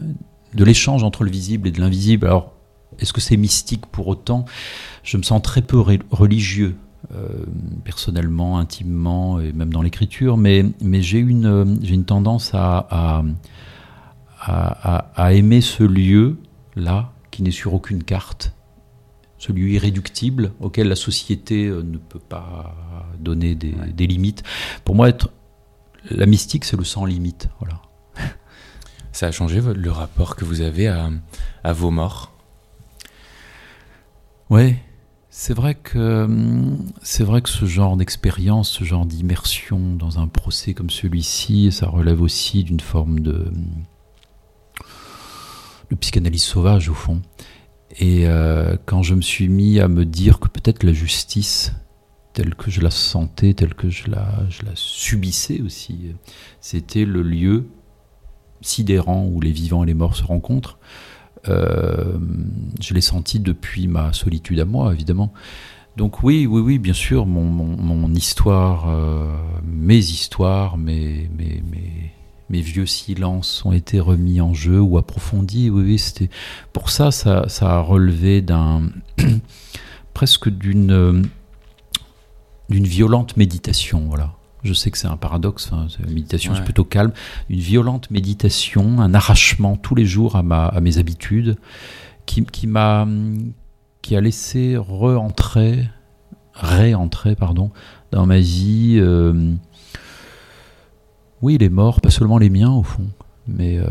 de 0.55 0.63
l'échange 0.63 1.03
entre 1.03 1.23
le 1.23 1.29
visible 1.29 1.67
et 1.67 1.71
de 1.71 1.79
l'invisible. 1.79 2.25
Alors, 2.25 2.55
est-ce 2.99 3.13
que 3.13 3.21
c'est 3.21 3.37
mystique 3.37 3.85
pour 3.87 4.07
autant? 4.07 4.45
Je 5.03 5.17
me 5.17 5.23
sens 5.23 5.41
très 5.41 5.61
peu 5.61 5.79
religieux, 6.11 6.75
euh, 7.15 7.45
personnellement, 7.83 8.59
intimement, 8.59 9.39
et 9.39 9.51
même 9.53 9.71
dans 9.71 9.81
l'écriture, 9.81 10.37
mais, 10.37 10.65
mais 10.81 11.01
j'ai 11.01 11.19
une, 11.19 11.79
une 11.83 12.05
tendance 12.05 12.51
à, 12.53 13.23
à, 14.39 14.97
à 15.15 15.33
aimer 15.33 15.61
ce 15.61 15.83
lieu-là, 15.83 17.11
qui 17.31 17.43
n'est 17.43 17.51
sur 17.51 17.73
aucune 17.73 18.03
carte, 18.03 18.53
ce 19.37 19.51
lieu 19.51 19.69
irréductible 19.69 20.51
auquel 20.59 20.87
la 20.87 20.95
société 20.95 21.65
euh, 21.65 21.81
ne 21.81 21.97
peut 21.97 22.19
pas 22.19 22.75
donner 23.19 23.55
des, 23.55 24.07
limites. 24.07 24.43
Pour 24.85 24.95
moi, 24.95 25.09
être, 25.09 25.31
la 26.09 26.25
mystique, 26.25 26.65
c'est 26.65 26.77
le 26.77 26.83
sans 26.83 27.05
limite. 27.05 27.49
Voilà. 27.59 27.81
Ça 29.11 29.27
a 29.27 29.31
changé 29.31 29.61
le 29.61 29.91
rapport 29.91 30.35
que 30.35 30.45
vous 30.45 30.61
avez 30.61 30.87
à, 30.87 31.09
à 31.63 31.73
vos 31.73 31.91
morts? 31.91 32.30
Vrai 34.51 35.75
que 35.75 36.27
c'est 37.01 37.23
vrai 37.23 37.41
que 37.41 37.49
ce 37.49 37.65
genre 37.65 37.95
d'expérience, 37.95 38.69
ce 38.69 38.83
genre 38.83 39.05
d'immersion 39.05 39.95
dans 39.95 40.19
un 40.19 40.27
procès 40.27 40.73
comme 40.73 40.89
celui-ci, 40.89 41.71
ça 41.71 41.87
relève 41.87 42.21
aussi 42.21 42.65
d'une 42.65 42.81
forme 42.81 43.21
de, 43.21 43.49
de 45.89 45.95
psychanalyse 45.95 46.43
sauvage 46.43 46.89
au 46.89 46.93
fond. 46.93 47.21
Et 47.97 48.27
euh, 48.27 48.75
quand 48.85 49.03
je 49.03 49.15
me 49.15 49.21
suis 49.21 49.47
mis 49.47 49.79
à 49.79 49.87
me 49.87 50.03
dire 50.03 50.39
que 50.39 50.49
peut-être 50.49 50.83
la 50.83 50.93
justice, 50.93 51.73
telle 52.33 52.55
que 52.55 52.69
je 52.69 52.81
la 52.81 52.91
sentais, 52.91 53.53
telle 53.53 53.73
que 53.73 53.89
je 53.89 54.09
la, 54.09 54.49
je 54.49 54.65
la 54.65 54.71
subissais 54.75 55.61
aussi, 55.61 56.13
c'était 56.59 57.05
le 57.05 57.21
lieu 57.21 57.67
sidérant 58.59 59.25
où 59.25 59.39
les 59.39 59.51
vivants 59.51 59.83
et 59.83 59.87
les 59.87 59.93
morts 59.93 60.15
se 60.15 60.23
rencontrent. 60.23 60.77
Euh, 61.47 62.17
je 62.79 62.93
l'ai 62.93 63.01
senti 63.01 63.39
depuis 63.39 63.87
ma 63.87 64.13
solitude 64.13 64.59
à 64.59 64.65
moi, 64.65 64.93
évidemment. 64.93 65.33
Donc 65.97 66.23
oui, 66.23 66.45
oui, 66.45 66.61
oui, 66.61 66.79
bien 66.79 66.93
sûr, 66.93 67.25
mon, 67.25 68.13
histoire, 68.13 68.89
euh, 68.89 69.25
mes 69.65 69.97
histoires, 69.97 70.77
mes, 70.77 71.29
mes, 71.37 72.61
vieux 72.61 72.85
silences 72.85 73.65
ont 73.65 73.71
été 73.71 73.99
remis 73.99 74.39
en 74.39 74.53
jeu 74.53 74.79
ou 74.79 74.97
approfondis. 74.97 75.69
Oui, 75.69 75.97
c'était 75.97 76.29
pour 76.73 76.89
ça, 76.89 77.11
ça, 77.11 77.47
ça 77.47 77.77
a 77.77 77.79
relevé 77.81 78.41
d'un 78.41 78.83
presque 80.13 80.49
d'une 80.49 81.29
d'une 82.69 82.87
violente 82.87 83.35
méditation. 83.35 84.05
Voilà. 84.07 84.33
Je 84.63 84.73
sais 84.73 84.91
que 84.91 84.97
c'est 84.97 85.07
un 85.07 85.17
paradoxe, 85.17 85.71
hein, 85.73 85.87
la 85.99 86.07
méditation 86.07 86.53
c'est 86.55 86.63
plutôt 86.63 86.83
calme. 86.83 87.11
Une 87.49 87.59
violente 87.59 88.11
méditation, 88.11 89.01
un 89.01 89.13
arrachement 89.13 89.75
tous 89.75 89.95
les 89.95 90.05
jours 90.05 90.35
à, 90.35 90.43
ma, 90.43 90.65
à 90.67 90.79
mes 90.81 90.97
habitudes, 90.97 91.57
qui, 92.25 92.45
qui 92.45 92.67
m'a 92.67 93.07
qui 94.01 94.15
a 94.15 94.21
laissé 94.21 94.77
re-entrer, 94.77 95.87
ré-entrer, 96.53 97.35
pardon, 97.35 97.71
dans 98.11 98.25
ma 98.25 98.39
vie. 98.39 98.97
Euh, 98.99 99.53
oui, 101.41 101.55
il 101.55 101.63
est 101.63 101.69
mort, 101.69 102.01
pas 102.01 102.11
seulement 102.11 102.37
les 102.37 102.49
miens 102.49 102.71
au 102.71 102.83
fond, 102.83 103.07
mais 103.55 103.77
euh, 103.77 103.85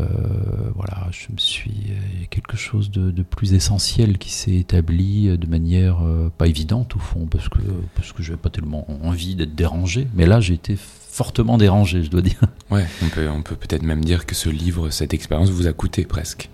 voilà, 0.75 1.07
je 1.11 1.31
me 1.31 1.37
suis 1.37 1.71
il 1.71 2.21
y 2.21 2.23
a 2.23 2.27
quelque 2.27 2.57
chose 2.57 2.91
de, 2.91 3.21
plus 3.23 3.53
essentiel 3.53 4.17
qui 4.17 4.31
s'est 4.31 4.55
établi 4.55 5.37
de 5.37 5.47
manière 5.47 6.01
euh, 6.03 6.31
pas 6.37 6.47
évidente 6.47 6.95
au 6.95 6.99
fond, 6.99 7.27
parce 7.27 7.49
que 7.49 7.59
parce 7.95 8.11
que 8.11 8.23
j'avais 8.23 8.37
pas 8.37 8.49
tellement 8.49 8.85
envie 9.03 9.35
d'être 9.35 9.55
dérangé, 9.55 10.07
mais 10.13 10.25
là 10.25 10.39
j'ai 10.39 10.53
été 10.53 10.75
fortement 10.77 11.57
dérangé, 11.57 12.03
je 12.03 12.09
dois 12.09 12.21
dire. 12.21 12.41
Ouais, 12.69 12.85
on 13.03 13.09
peut 13.09 13.29
on 13.29 13.41
peut 13.41 13.55
peut-être 13.55 13.83
même 13.83 14.03
dire 14.03 14.25
que 14.25 14.35
ce 14.35 14.49
livre, 14.49 14.89
cette 14.89 15.13
expérience 15.13 15.49
vous 15.49 15.67
a 15.67 15.73
coûté 15.73 16.05
presque. 16.05 16.49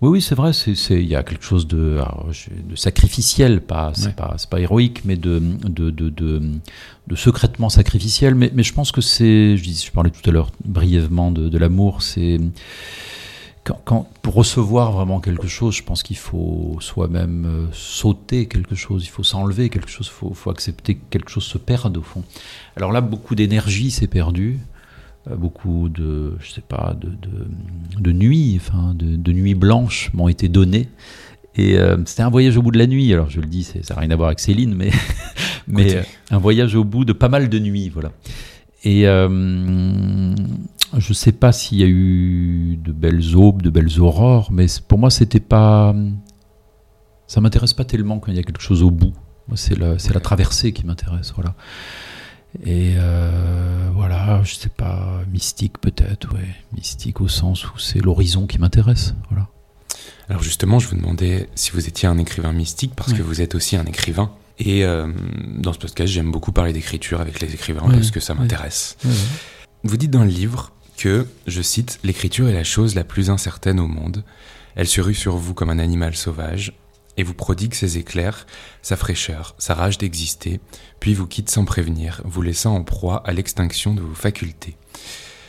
Oui, 0.00 0.10
oui, 0.10 0.22
c'est 0.22 0.36
vrai. 0.36 0.52
Il 0.90 1.08
y 1.08 1.16
a 1.16 1.24
quelque 1.24 1.44
chose 1.44 1.66
de, 1.66 2.00
de 2.68 2.76
sacrificiel, 2.76 3.60
pas, 3.60 3.92
c'est 3.94 4.14
pas, 4.14 4.36
pas, 4.48 4.60
héroïque, 4.60 5.04
mais 5.04 5.16
de, 5.16 5.40
de, 5.40 5.90
de, 5.90 6.10
de, 6.10 7.16
secrètement 7.16 7.68
sacrificiel. 7.68 8.36
Mais, 8.36 8.50
mais 8.54 8.62
je 8.62 8.72
pense 8.72 8.92
que 8.92 9.00
c'est, 9.00 9.56
je, 9.56 9.64
je 9.64 9.90
parlais 9.90 10.10
tout 10.10 10.28
à 10.28 10.32
l'heure 10.32 10.52
brièvement 10.64 11.32
de, 11.32 11.58
l'amour, 11.58 12.02
c'est 12.02 12.38
quand, 13.64 13.80
quand, 13.84 14.08
pour 14.22 14.34
recevoir 14.34 14.92
vraiment 14.92 15.18
quelque 15.18 15.48
chose, 15.48 15.74
je 15.74 15.82
pense 15.82 16.04
qu'il 16.04 16.16
faut 16.16 16.76
soi-même 16.80 17.44
euh, 17.46 17.66
sauter 17.72 18.46
quelque 18.46 18.76
chose, 18.76 19.04
il 19.04 19.08
faut 19.08 19.24
s'enlever 19.24 19.68
quelque 19.68 19.90
chose, 19.90 20.06
il 20.06 20.16
faut, 20.16 20.32
faut 20.32 20.50
accepter 20.50 20.94
que 20.94 21.02
quelque 21.10 21.30
chose 21.30 21.44
se 21.44 21.58
perde 21.58 21.96
au 21.96 22.02
fond. 22.02 22.22
Alors 22.76 22.92
là, 22.92 23.00
beaucoup 23.00 23.34
d'énergie 23.34 23.90
s'est 23.90 24.06
perdue. 24.06 24.60
Euh, 25.30 25.36
beaucoup 25.36 25.88
de, 25.88 26.34
je 26.40 26.50
sais 26.50 26.60
pas, 26.60 26.96
de, 27.00 27.10
de, 27.98 28.12
nuits, 28.12 28.60
enfin, 28.60 28.94
de, 28.94 29.32
nuits 29.32 29.54
blanches 29.54 30.10
m'ont 30.14 30.28
été 30.28 30.48
données. 30.48 30.88
Et 31.54 31.78
euh, 31.78 31.96
c'était 32.04 32.22
un 32.22 32.30
voyage 32.30 32.56
au 32.56 32.62
bout 32.62 32.70
de 32.70 32.78
la 32.78 32.86
nuit. 32.86 33.12
Alors 33.12 33.30
je 33.30 33.40
le 33.40 33.46
dis, 33.46 33.64
ça 33.64 33.94
n'a 33.94 34.00
rien 34.00 34.10
à 34.10 34.16
voir 34.16 34.28
avec 34.28 34.40
Céline, 34.40 34.74
mais, 34.74 34.90
mais 35.66 35.96
euh, 35.96 36.02
un 36.30 36.38
voyage 36.38 36.74
au 36.74 36.84
bout 36.84 37.04
de 37.04 37.12
pas 37.12 37.28
mal 37.28 37.48
de 37.48 37.58
nuits, 37.58 37.88
voilà. 37.88 38.12
Et 38.84 39.02
je 39.02 41.08
ne 41.08 41.14
sais 41.14 41.32
pas 41.32 41.52
s'il 41.52 41.78
y 41.78 41.82
a 41.82 41.88
eu 41.88 42.78
de 42.82 42.92
belles 42.92 43.36
aubes, 43.36 43.60
de 43.60 43.70
belles 43.70 44.00
aurores, 44.00 44.50
mais 44.52 44.66
pour 44.86 44.98
moi, 44.98 45.10
c'était 45.10 45.40
pas. 45.40 45.94
Ça 47.26 47.40
m'intéresse 47.40 47.74
pas 47.74 47.84
tellement 47.84 48.20
quand 48.20 48.32
il 48.32 48.36
y 48.36 48.40
a 48.40 48.44
quelque 48.44 48.62
chose 48.62 48.82
au 48.82 48.90
bout. 48.90 49.12
Moi, 49.48 49.56
c'est 49.56 49.76
la, 49.76 49.96
la 50.14 50.20
traversée 50.20 50.72
qui 50.72 50.86
m'intéresse, 50.86 51.32
voilà. 51.34 51.54
Et 52.64 52.94
euh, 52.96 53.90
voilà, 53.94 54.42
je 54.42 54.54
sais 54.54 54.68
pas, 54.68 55.20
mystique 55.30 55.78
peut-être, 55.78 56.34
ouais, 56.34 56.48
mystique 56.74 57.20
au 57.20 57.28
sens 57.28 57.66
où 57.66 57.78
c'est 57.78 58.00
l'horizon 58.00 58.46
qui 58.46 58.58
m'intéresse, 58.58 59.14
voilà. 59.30 59.48
Alors 60.28 60.42
justement, 60.42 60.78
je 60.78 60.88
vous 60.88 60.96
demandais 60.96 61.48
si 61.54 61.70
vous 61.70 61.88
étiez 61.88 62.08
un 62.08 62.18
écrivain 62.18 62.52
mystique 62.52 62.92
parce 62.94 63.12
que 63.12 63.22
vous 63.22 63.40
êtes 63.40 63.54
aussi 63.54 63.76
un 63.76 63.84
écrivain. 63.84 64.30
Et 64.58 64.84
euh, 64.84 65.06
dans 65.56 65.72
ce 65.72 65.78
podcast, 65.78 66.12
j'aime 66.12 66.30
beaucoup 66.30 66.52
parler 66.52 66.72
d'écriture 66.72 67.20
avec 67.20 67.40
les 67.40 67.54
écrivains 67.54 67.88
parce 67.88 68.10
que 68.10 68.20
ça 68.20 68.34
m'intéresse. 68.34 68.96
Vous 69.84 69.96
dites 69.96 70.10
dans 70.10 70.24
le 70.24 70.30
livre 70.30 70.72
que, 70.96 71.26
je 71.46 71.62
cite, 71.62 72.00
l'écriture 72.02 72.48
est 72.48 72.52
la 72.52 72.64
chose 72.64 72.94
la 72.94 73.04
plus 73.04 73.30
incertaine 73.30 73.78
au 73.80 73.86
monde. 73.86 74.24
Elle 74.74 74.88
se 74.88 75.00
rue 75.00 75.14
sur 75.14 75.36
vous 75.36 75.54
comme 75.54 75.70
un 75.70 75.78
animal 75.78 76.14
sauvage 76.14 76.74
et 77.18 77.22
vous 77.22 77.34
prodigue 77.34 77.74
ses 77.74 77.98
éclairs, 77.98 78.46
sa 78.80 78.96
fraîcheur, 78.96 79.54
sa 79.58 79.74
rage 79.74 79.98
d'exister, 79.98 80.60
puis 81.00 81.12
vous 81.12 81.26
quitte 81.26 81.50
sans 81.50 81.66
prévenir, 81.66 82.22
vous 82.24 82.40
laissant 82.40 82.74
en 82.74 82.84
proie 82.84 83.22
à 83.26 83.32
l'extinction 83.32 83.92
de 83.92 84.00
vos 84.00 84.14
facultés. 84.14 84.76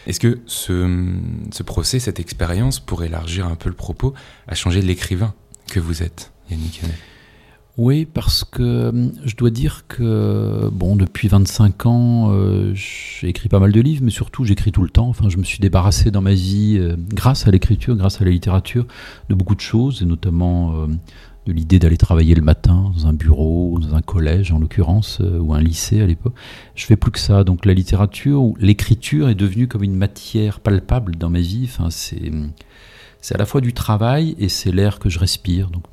Est-ce 0.07 0.19
que 0.19 0.39
ce, 0.47 1.13
ce, 1.51 1.63
procès, 1.63 1.99
cette 1.99 2.19
expérience, 2.19 2.79
pour 2.79 3.03
élargir 3.03 3.45
un 3.45 3.55
peu 3.55 3.69
le 3.69 3.75
propos, 3.75 4.13
a 4.47 4.55
changé 4.55 4.81
l'écrivain 4.81 5.33
que 5.67 5.79
vous 5.79 6.01
êtes, 6.01 6.31
Yannick 6.49 6.81
oui, 7.79 8.05
parce 8.05 8.43
que 8.43 8.89
hum, 8.89 9.13
je 9.23 9.37
dois 9.37 9.51
dire 9.51 9.85
que 9.87 10.69
bon, 10.69 10.97
depuis 10.97 11.29
25 11.29 11.85
ans, 11.85 12.29
euh, 12.29 12.73
j'ai 12.73 13.29
écrit 13.29 13.47
pas 13.47 13.59
mal 13.59 13.71
de 13.71 13.79
livres, 13.79 14.01
mais 14.03 14.11
surtout 14.11 14.43
j'écris 14.43 14.73
tout 14.73 14.83
le 14.83 14.89
temps. 14.89 15.07
Enfin, 15.07 15.29
je 15.29 15.37
me 15.37 15.43
suis 15.43 15.59
débarrassé 15.59 16.11
dans 16.11 16.19
ma 16.19 16.33
vie, 16.33 16.75
euh, 16.77 16.97
grâce 16.97 17.47
à 17.47 17.51
l'écriture, 17.51 17.95
grâce 17.95 18.19
à 18.21 18.25
la 18.25 18.31
littérature, 18.31 18.85
de 19.29 19.33
beaucoup 19.33 19.55
de 19.55 19.61
choses, 19.61 20.01
et 20.01 20.05
notamment 20.05 20.73
euh, 20.73 20.87
l'idée 21.51 21.79
d'aller 21.79 21.97
travailler 21.97 22.35
le 22.35 22.41
matin 22.41 22.91
dans 22.95 23.07
un 23.07 23.13
bureau, 23.13 23.79
dans 23.79 23.95
un 23.95 24.01
collège 24.01 24.51
en 24.51 24.59
l'occurrence, 24.59 25.19
euh, 25.21 25.39
ou 25.39 25.53
un 25.53 25.61
lycée 25.61 26.01
à 26.01 26.05
l'époque. 26.05 26.33
Je 26.75 26.85
fais 26.85 26.95
plus 26.95 27.11
que 27.11 27.19
ça. 27.19 27.43
Donc 27.43 27.65
la 27.65 27.73
littérature 27.73 28.41
ou 28.41 28.55
l'écriture 28.59 29.29
est 29.29 29.35
devenue 29.35 29.67
comme 29.67 29.83
une 29.83 29.95
matière 29.95 30.59
palpable 30.59 31.15
dans 31.15 31.29
ma 31.29 31.39
vie. 31.39 31.65
Enfin, 31.65 31.89
c'est 31.89 32.31
c'est 33.21 33.35
à 33.35 33.37
la 33.37 33.45
fois 33.45 33.61
du 33.61 33.73
travail 33.73 34.35
et 34.39 34.47
c'est 34.47 34.71
l'air 34.71 34.99
que 34.99 35.09
je 35.09 35.19
respire. 35.19 35.69
Donc, 35.69 35.83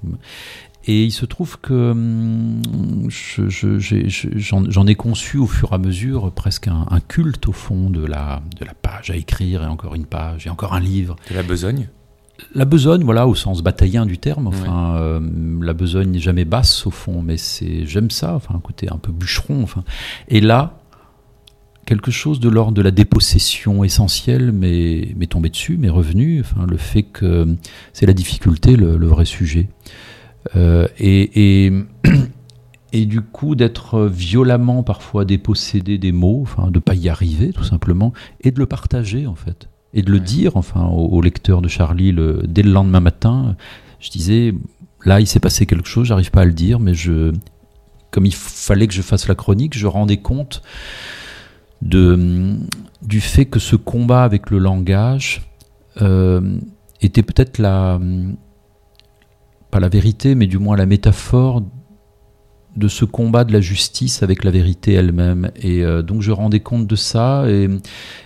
et 0.87 1.03
il 1.03 1.11
se 1.11 1.27
trouve 1.27 1.59
que 1.59 1.90
hum, 1.90 3.09
j'en 3.09 4.87
ai 4.87 4.95
conçu 4.95 5.37
au 5.38 5.47
fur 5.47 5.73
et 5.73 5.75
à 5.75 5.79
mesure 5.79 6.33
presque 6.33 6.69
un, 6.69 6.87
un, 6.90 7.01
culte 7.01 7.49
au 7.49 7.53
fond 7.53 7.90
de 7.90 8.05
la, 8.05 8.40
de 8.59 8.64
la 8.64 8.75
page 8.75 9.11
à 9.11 9.16
écrire 9.16 9.64
et 9.64 9.66
encore 9.66 9.97
une 9.97 10.07
page 10.07 10.47
et 10.47 10.51
encore 10.51 10.75
un 10.75 10.81
livre. 10.81 11.16
De 11.31 11.35
la 11.35 11.42
besogne? 11.42 11.88
La 12.55 12.64
besogne, 12.64 13.03
voilà, 13.05 13.27
au 13.27 13.35
sens 13.35 13.62
bataillien 13.62 14.07
du 14.07 14.18
terme. 14.18 14.46
Enfin, 14.46 14.96
euh, 14.96 15.20
la 15.61 15.72
besogne 15.72 16.11
n'est 16.11 16.18
jamais 16.18 16.44
basse 16.44 16.87
au 16.87 16.90
fond, 16.90 17.22
mais 17.22 17.37
c'est 17.37 17.87
j'aime 17.87 18.11
ça. 18.11 18.35
Enfin, 18.35 18.55
un 18.55 18.61
côté 18.61 18.88
un 18.90 18.99
peu 18.99 19.12
bûcheron. 19.12 19.62
Enfin, 19.62 19.85
et 20.29 20.40
là, 20.40 20.79
quelque 21.87 22.11
chose 22.11 22.40
de 22.40 22.49
l'ordre 22.49 22.72
de 22.72 22.83
la 22.83 22.90
dépossession 22.90 23.85
essentielle 23.85 24.53
m'est 24.53 25.27
tombé 25.29 25.49
dessus, 25.49 25.77
m'est 25.79 25.88
revenu. 25.88 26.40
Enfin, 26.40 26.66
le 26.66 26.77
fait 26.77 27.03
que 27.03 27.57
c'est 27.92 28.07
la 28.07 28.14
difficulté, 28.14 28.77
le, 28.77 29.07
vrai 29.07 29.25
sujet. 29.25 29.68
Euh, 30.55 30.87
et, 30.99 31.66
et, 31.66 31.72
et, 32.92 33.07
du 33.07 33.20
coup, 33.20 33.55
d'être 33.55 34.07
violemment 34.07 34.83
parfois 34.83 35.25
dépossédé 35.25 35.99
des 35.99 36.12
mots, 36.12 36.40
enfin, 36.42 36.70
de 36.70 36.79
pas 36.79 36.94
y 36.94 37.09
arriver, 37.09 37.53
tout 37.53 37.64
simplement, 37.64 38.12
et 38.42 38.51
de 38.51 38.59
le 38.59 38.66
partager 38.66 39.27
en 39.27 39.35
fait 39.35 39.68
et 39.96 40.02
de 40.02 40.12
le 40.12 40.20
dire, 40.20 40.59
enfin, 40.59 40.85
au, 40.85 41.22
lecteur 41.22 41.62
de 41.62 41.68
Charlie, 41.68 42.12
le, 42.12 42.42
dès 42.46 42.62
le 42.62 42.70
lendemain 42.70 43.00
matin, 43.00 43.56
je 43.98 44.11
disais, 44.11 44.54
là, 45.06 45.20
il 45.20 45.26
s'est 45.26 45.40
passé 45.40 45.64
quelque 45.64 45.88
chose, 45.88 46.06
j'arrive 46.09 46.30
pas 46.30 46.42
à 46.42 46.44
le 46.44 46.52
dire, 46.52 46.78
mais 46.78 46.92
je, 46.92 47.32
comme 48.11 48.26
il 48.26 48.35
fallait 48.35 48.87
que 48.87 48.92
je 48.92 49.00
fasse 49.00 49.26
la 49.26 49.35
chronique, 49.35 49.76
je 49.76 49.87
rendais 49.87 50.18
compte 50.18 50.61
de, 51.80 52.56
du 53.00 53.22
fait 53.22 53.46
que 53.46 53.59
ce 53.59 53.74
combat 53.74 54.22
avec 54.22 54.50
le 54.50 54.59
langage 54.59 55.48
euh, 56.02 56.59
était 57.00 57.22
peut-être 57.22 57.56
la, 57.56 57.98
pas 59.70 59.80
la 59.80 59.88
vérité, 59.88 60.35
mais 60.35 60.46
du 60.46 60.59
moins 60.59 60.76
la 60.76 60.87
métaphore 60.87 61.62
de 62.77 62.89
ce 62.89 63.05
combat 63.05 63.45
de 63.45 63.53
la 63.53 63.61
justice 63.61 64.23
avec 64.23 64.45
la 64.45 64.51
vérité 64.51 64.93
elle-même. 64.93 65.51
Et 65.57 65.85
euh, 65.85 66.03
donc 66.03 66.23
je 66.23 66.31
rendais 66.31 66.61
compte 66.61 66.87
de 66.87 66.97
ça, 66.97 67.45
et, 67.49 67.69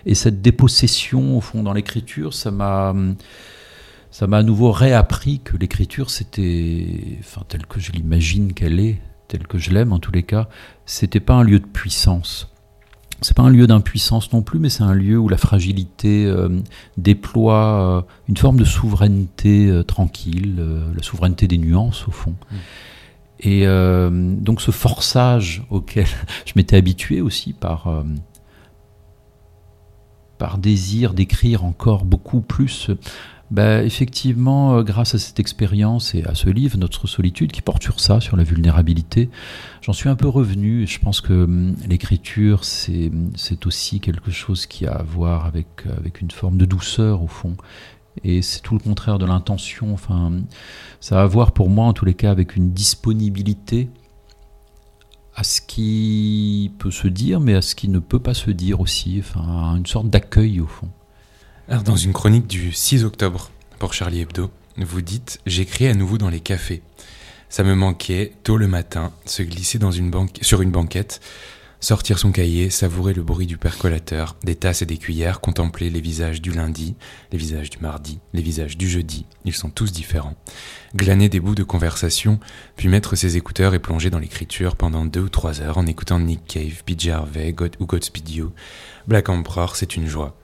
et 0.06 0.14
cette 0.14 0.42
dépossession 0.42 1.36
au 1.36 1.40
fond 1.40 1.62
dans 1.62 1.72
l'écriture, 1.72 2.34
ça 2.34 2.50
m'a 2.50 2.94
ça 4.10 4.26
m'a 4.26 4.38
à 4.38 4.42
nouveau 4.42 4.72
réappris 4.72 5.38
que 5.38 5.56
l'écriture, 5.56 6.10
c'était, 6.10 7.16
enfin, 7.20 7.42
telle 7.46 7.66
que 7.66 7.78
je 7.78 7.92
l'imagine 7.92 8.54
qu'elle 8.54 8.80
est, 8.80 9.00
telle 9.28 9.46
que 9.46 9.56
je 9.56 9.70
l'aime 9.70 9.92
en 9.92 10.00
tous 10.00 10.10
les 10.10 10.24
cas, 10.24 10.48
c'était 10.84 11.20
pas 11.20 11.34
un 11.34 11.44
lieu 11.44 11.60
de 11.60 11.66
puissance. 11.66 12.48
C'est 13.22 13.36
pas 13.36 13.44
un 13.44 13.50
lieu 13.50 13.68
d'impuissance 13.68 14.32
non 14.32 14.42
plus, 14.42 14.58
mais 14.58 14.68
c'est 14.68 14.82
un 14.82 14.94
lieu 14.94 15.16
où 15.16 15.28
la 15.28 15.36
fragilité 15.36 16.26
euh, 16.26 16.48
déploie 16.96 17.98
euh, 17.98 18.12
une 18.28 18.36
forme 18.36 18.56
de 18.56 18.64
souveraineté 18.64 19.70
tranquille, 19.86 20.56
la 20.96 21.02
souveraineté 21.02 21.46
des 21.46 21.58
nuances 21.58 22.08
au 22.08 22.10
fond. 22.10 22.34
Mm. 22.50 22.56
Et 23.42 23.64
donc 23.66 24.60
ce 24.60 24.70
forçage 24.70 25.62
auquel 25.70 26.06
je 26.46 26.52
m'étais 26.56 26.76
habitué 26.76 27.20
aussi 27.20 27.52
par 27.54 27.88
par 30.40 30.58
désir 30.58 31.12
d'écrire 31.12 31.64
encore 31.64 32.04
beaucoup 32.06 32.40
plus 32.40 32.90
ben, 33.50 33.84
Effectivement, 33.84 34.76
euh, 34.76 34.82
grâce 34.82 35.14
à 35.14 35.18
cette 35.18 35.38
expérience 35.38 36.14
et 36.14 36.24
à 36.24 36.34
ce 36.34 36.48
livre, 36.48 36.78
Notre 36.78 37.06
solitude, 37.06 37.52
qui 37.52 37.60
porte 37.60 37.82
sur 37.82 38.00
ça, 38.00 38.20
sur 38.20 38.36
la 38.36 38.42
vulnérabilité, 38.42 39.28
j'en 39.82 39.92
suis 39.92 40.08
un 40.08 40.16
peu 40.16 40.28
revenu. 40.28 40.86
Je 40.86 40.98
pense 40.98 41.20
que 41.20 41.44
hum, 41.44 41.74
l'écriture, 41.86 42.64
c'est 42.64 43.10
aussi 43.66 44.00
quelque 44.00 44.30
chose 44.30 44.66
qui 44.66 44.86
a 44.86 44.92
à 44.92 45.02
voir 45.02 45.44
avec 45.44 46.20
une 46.22 46.30
forme 46.30 46.56
de 46.56 46.64
douceur, 46.64 47.22
au 47.22 47.28
fond. 47.28 47.56
Et 48.24 48.42
c'est 48.42 48.60
tout 48.60 48.74
le 48.74 48.80
contraire 48.80 49.18
de 49.18 49.26
l'intention. 49.26 49.92
Enfin, 49.92 50.32
ça 51.00 51.20
a 51.20 51.22
à 51.22 51.26
voir 51.26 51.52
pour 51.52 51.70
moi, 51.70 51.86
en 51.86 51.92
tous 51.92 52.04
les 52.04 52.14
cas, 52.14 52.30
avec 52.30 52.56
une 52.56 52.72
disponibilité 52.72 53.88
à 55.34 55.44
ce 55.44 55.60
qui 55.60 56.72
peut 56.78 56.90
se 56.90 57.08
dire, 57.08 57.40
mais 57.40 57.54
à 57.54 57.62
ce 57.62 57.74
qui 57.74 57.88
ne 57.88 57.98
peut 57.98 58.18
pas 58.18 58.34
se 58.34 58.50
dire 58.50 58.80
aussi. 58.80 59.20
Enfin, 59.20 59.76
une 59.76 59.86
sorte 59.86 60.10
d'accueil, 60.10 60.60
au 60.60 60.66
fond. 60.66 60.88
Alors, 61.68 61.82
dans 61.82 61.96
une 61.96 62.12
chronique 62.12 62.46
du 62.46 62.72
6 62.72 63.04
octobre 63.04 63.50
pour 63.78 63.94
Charlie 63.94 64.20
Hebdo, 64.20 64.50
vous 64.76 65.02
dites 65.02 65.40
J'écris 65.46 65.86
à 65.86 65.94
nouveau 65.94 66.18
dans 66.18 66.28
les 66.28 66.40
cafés. 66.40 66.82
Ça 67.48 67.64
me 67.64 67.74
manquait, 67.74 68.32
tôt 68.44 68.56
le 68.56 68.68
matin, 68.68 69.12
se 69.24 69.42
glisser 69.42 69.78
dans 69.78 69.90
une 69.90 70.12
sur 70.40 70.62
une 70.62 70.70
banquette, 70.70 71.20
sortir 71.80 72.18
son 72.18 72.30
cahier, 72.30 72.70
savourer 72.70 73.14
le 73.14 73.22
bruit 73.22 73.46
du 73.46 73.56
percolateur, 73.56 74.36
des 74.44 74.54
tasses 74.54 74.82
et 74.82 74.86
des 74.86 74.98
cuillères, 74.98 75.40
contempler 75.40 75.90
les 75.90 76.00
visages 76.00 76.42
du 76.42 76.52
lundi, 76.52 76.94
les 77.32 77.38
visages 77.38 77.70
du 77.70 77.78
mardi, 77.78 78.20
les 78.32 78.42
visages 78.42 78.76
du 78.76 78.88
jeudi, 78.88 79.26
ils 79.44 79.54
sont 79.54 79.70
tous 79.70 79.90
différents, 79.90 80.36
glaner 80.94 81.28
des 81.28 81.40
bouts 81.40 81.54
de 81.54 81.62
conversation, 81.62 82.38
puis 82.76 82.88
mettre 82.88 83.16
ses 83.16 83.36
écouteurs 83.36 83.74
et 83.74 83.78
plonger 83.78 84.10
dans 84.10 84.18
l'écriture 84.18 84.76
pendant 84.76 85.06
deux 85.06 85.22
ou 85.22 85.28
trois 85.28 85.60
heures 85.62 85.78
en 85.78 85.86
écoutant 85.86 86.20
Nick 86.20 86.44
Cave, 86.46 86.84
PJ 86.84 87.08
Harvey 87.08 87.52
God, 87.52 87.76
ou 87.80 87.86
Godspeed 87.86 88.28
You. 88.28 88.52
Black 89.08 89.28
Emperor, 89.28 89.76
c'est 89.76 89.96
une 89.96 90.06
joie. 90.06 90.36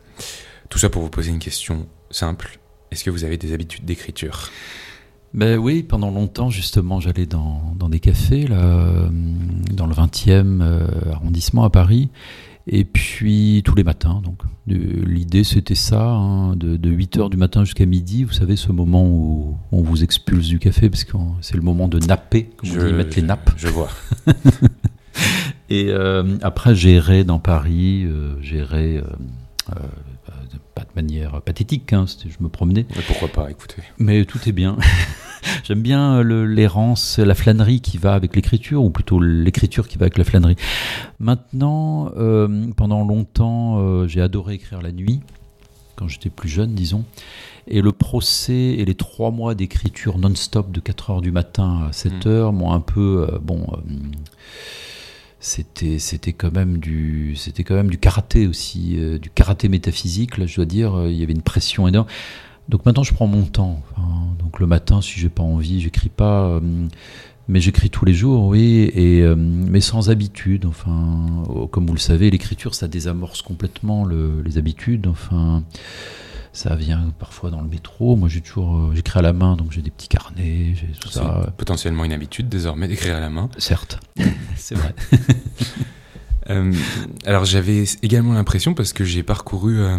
Tout 0.70 0.78
ça 0.78 0.88
pour 0.88 1.02
vous 1.02 1.10
poser 1.10 1.30
une 1.30 1.38
question 1.38 1.86
simple. 2.10 2.58
Est-ce 2.90 3.04
que 3.04 3.10
vous 3.10 3.24
avez 3.24 3.36
des 3.36 3.52
habitudes 3.52 3.84
d'écriture? 3.84 4.50
Ben 5.36 5.58
oui, 5.58 5.82
pendant 5.82 6.10
longtemps, 6.10 6.48
justement, 6.48 6.98
j'allais 6.98 7.26
dans, 7.26 7.74
dans, 7.78 7.90
des 7.90 8.00
cafés, 8.00 8.46
là, 8.46 8.56
euh, 8.58 9.08
dans 9.70 9.86
le 9.86 9.92
20e 9.92 10.62
euh, 10.62 10.86
arrondissement 11.12 11.62
à 11.64 11.68
Paris, 11.68 12.08
et 12.66 12.84
puis 12.84 13.60
tous 13.62 13.74
les 13.74 13.84
matins. 13.84 14.22
Donc, 14.24 14.40
l'idée, 14.66 15.44
c'était 15.44 15.74
ça, 15.74 16.02
hein, 16.02 16.56
de, 16.56 16.78
8h 16.78 17.28
du 17.28 17.36
matin 17.36 17.64
jusqu'à 17.64 17.84
midi, 17.84 18.24
vous 18.24 18.32
savez, 18.32 18.56
ce 18.56 18.72
moment 18.72 19.04
où 19.06 19.58
on 19.72 19.82
vous 19.82 20.02
expulse 20.02 20.48
du 20.48 20.58
café, 20.58 20.88
parce 20.88 21.04
que 21.04 21.18
c'est 21.42 21.56
le 21.56 21.62
moment 21.62 21.86
de 21.86 21.98
napper, 21.98 22.44
comme 22.56 22.70
je, 22.70 22.80
on 22.80 22.86
dit, 22.86 22.92
mettre 22.94 23.16
les 23.16 23.22
nappes. 23.22 23.50
Je 23.58 23.68
vois. 23.68 23.90
et 25.68 25.88
euh, 25.90 26.38
après, 26.40 26.74
j'irai 26.74 27.24
dans 27.24 27.40
Paris, 27.40 28.06
j'irai 28.40 29.02
pas 30.74 30.82
de 30.82 30.94
manière 30.94 31.42
pathétique, 31.42 31.92
hein, 31.92 32.06
je 32.06 32.42
me 32.42 32.48
promenais. 32.48 32.86
Mais 32.96 33.02
pourquoi 33.06 33.28
pas, 33.28 33.50
écoutez. 33.50 33.82
Mais 33.98 34.24
tout 34.24 34.38
est 34.46 34.52
bien. 34.52 34.78
J'aime 35.64 35.82
bien 35.82 36.22
l'errance, 36.22 37.18
la 37.18 37.34
flânerie 37.34 37.80
qui 37.80 37.98
va 37.98 38.14
avec 38.14 38.36
l'écriture, 38.36 38.82
ou 38.82 38.90
plutôt 38.90 39.20
l'écriture 39.20 39.88
qui 39.88 39.98
va 39.98 40.04
avec 40.04 40.18
la 40.18 40.24
flânerie. 40.24 40.56
Maintenant, 41.18 42.12
euh, 42.16 42.66
pendant 42.76 43.04
longtemps, 43.04 43.78
euh, 43.78 44.06
j'ai 44.06 44.20
adoré 44.20 44.54
écrire 44.54 44.82
la 44.82 44.92
nuit, 44.92 45.20
quand 45.96 46.08
j'étais 46.08 46.30
plus 46.30 46.48
jeune, 46.48 46.74
disons. 46.74 47.04
Et 47.68 47.82
le 47.82 47.92
procès 47.92 48.52
et 48.54 48.84
les 48.84 48.94
trois 48.94 49.30
mois 49.30 49.54
d'écriture 49.54 50.18
non-stop 50.18 50.70
de 50.70 50.80
4 50.80 51.10
heures 51.10 51.20
du 51.20 51.32
matin 51.32 51.88
à 51.88 51.92
7 51.92 52.12
hmm. 52.12 52.28
heures 52.28 52.52
m'ont 52.52 52.72
un 52.72 52.80
peu... 52.80 53.26
Euh, 53.28 53.38
bon 53.40 53.66
c'était 55.46 55.98
c'était 55.98 56.32
quand 56.32 56.52
même 56.52 56.78
du 56.78 57.36
c'était 57.36 57.62
quand 57.62 57.74
même 57.74 57.90
du 57.90 57.98
karaté 57.98 58.46
aussi 58.46 58.96
euh, 58.96 59.18
du 59.18 59.30
karaté 59.30 59.68
métaphysique 59.68 60.38
là 60.38 60.46
je 60.46 60.56
dois 60.56 60.64
dire 60.64 60.94
euh, 60.94 61.10
il 61.10 61.16
y 61.16 61.22
avait 61.22 61.34
une 61.34 61.42
pression 61.42 61.86
énorme 61.86 62.08
donc 62.68 62.84
maintenant 62.84 63.02
je 63.02 63.14
prends 63.14 63.26
mon 63.26 63.44
temps 63.44 63.82
donc 64.38 64.60
le 64.60 64.66
matin 64.66 65.00
si 65.00 65.20
j'ai 65.20 65.28
pas 65.28 65.42
envie 65.42 65.80
j'écris 65.80 66.08
pas 66.08 66.44
euh, 66.44 66.60
mais 67.48 67.60
j'écris 67.60 67.90
tous 67.90 68.04
les 68.04 68.14
jours 68.14 68.46
oui 68.46 68.90
et 68.94 69.24
mais 69.36 69.80
sans 69.80 70.10
habitude 70.10 70.66
enfin 70.66 71.44
comme 71.70 71.86
vous 71.86 71.94
le 71.94 72.00
savez 72.00 72.30
l'écriture 72.30 72.74
ça 72.74 72.88
désamorce 72.88 73.42
complètement 73.42 74.06
les 74.06 74.58
habitudes 74.58 75.06
enfin 75.06 75.62
ça 76.56 76.74
vient 76.74 77.12
parfois 77.18 77.50
dans 77.50 77.60
le 77.60 77.68
métro. 77.68 78.16
Moi, 78.16 78.30
j'ai 78.30 78.40
toujours, 78.40 78.76
euh, 78.76 78.92
j'écris 78.94 79.18
à 79.18 79.22
la 79.22 79.34
main, 79.34 79.56
donc 79.56 79.72
j'ai 79.72 79.82
des 79.82 79.90
petits 79.90 80.08
carnets, 80.08 80.74
j'ai 80.74 80.86
tout 80.98 81.10
ça. 81.10 81.52
Potentiellement 81.58 82.04
une 82.04 82.12
habitude 82.12 82.48
désormais 82.48 82.88
d'écrire 82.88 83.16
à 83.16 83.20
la 83.20 83.28
main. 83.28 83.50
Certes, 83.58 84.00
c'est 84.56 84.74
vrai. 84.74 84.94
Euh, 86.48 86.72
alors, 87.24 87.44
j'avais 87.44 87.82
également 88.04 88.32
l'impression, 88.32 88.72
parce 88.72 88.92
que 88.92 89.02
j'ai 89.02 89.24
parcouru 89.24 89.80
euh, 89.80 89.98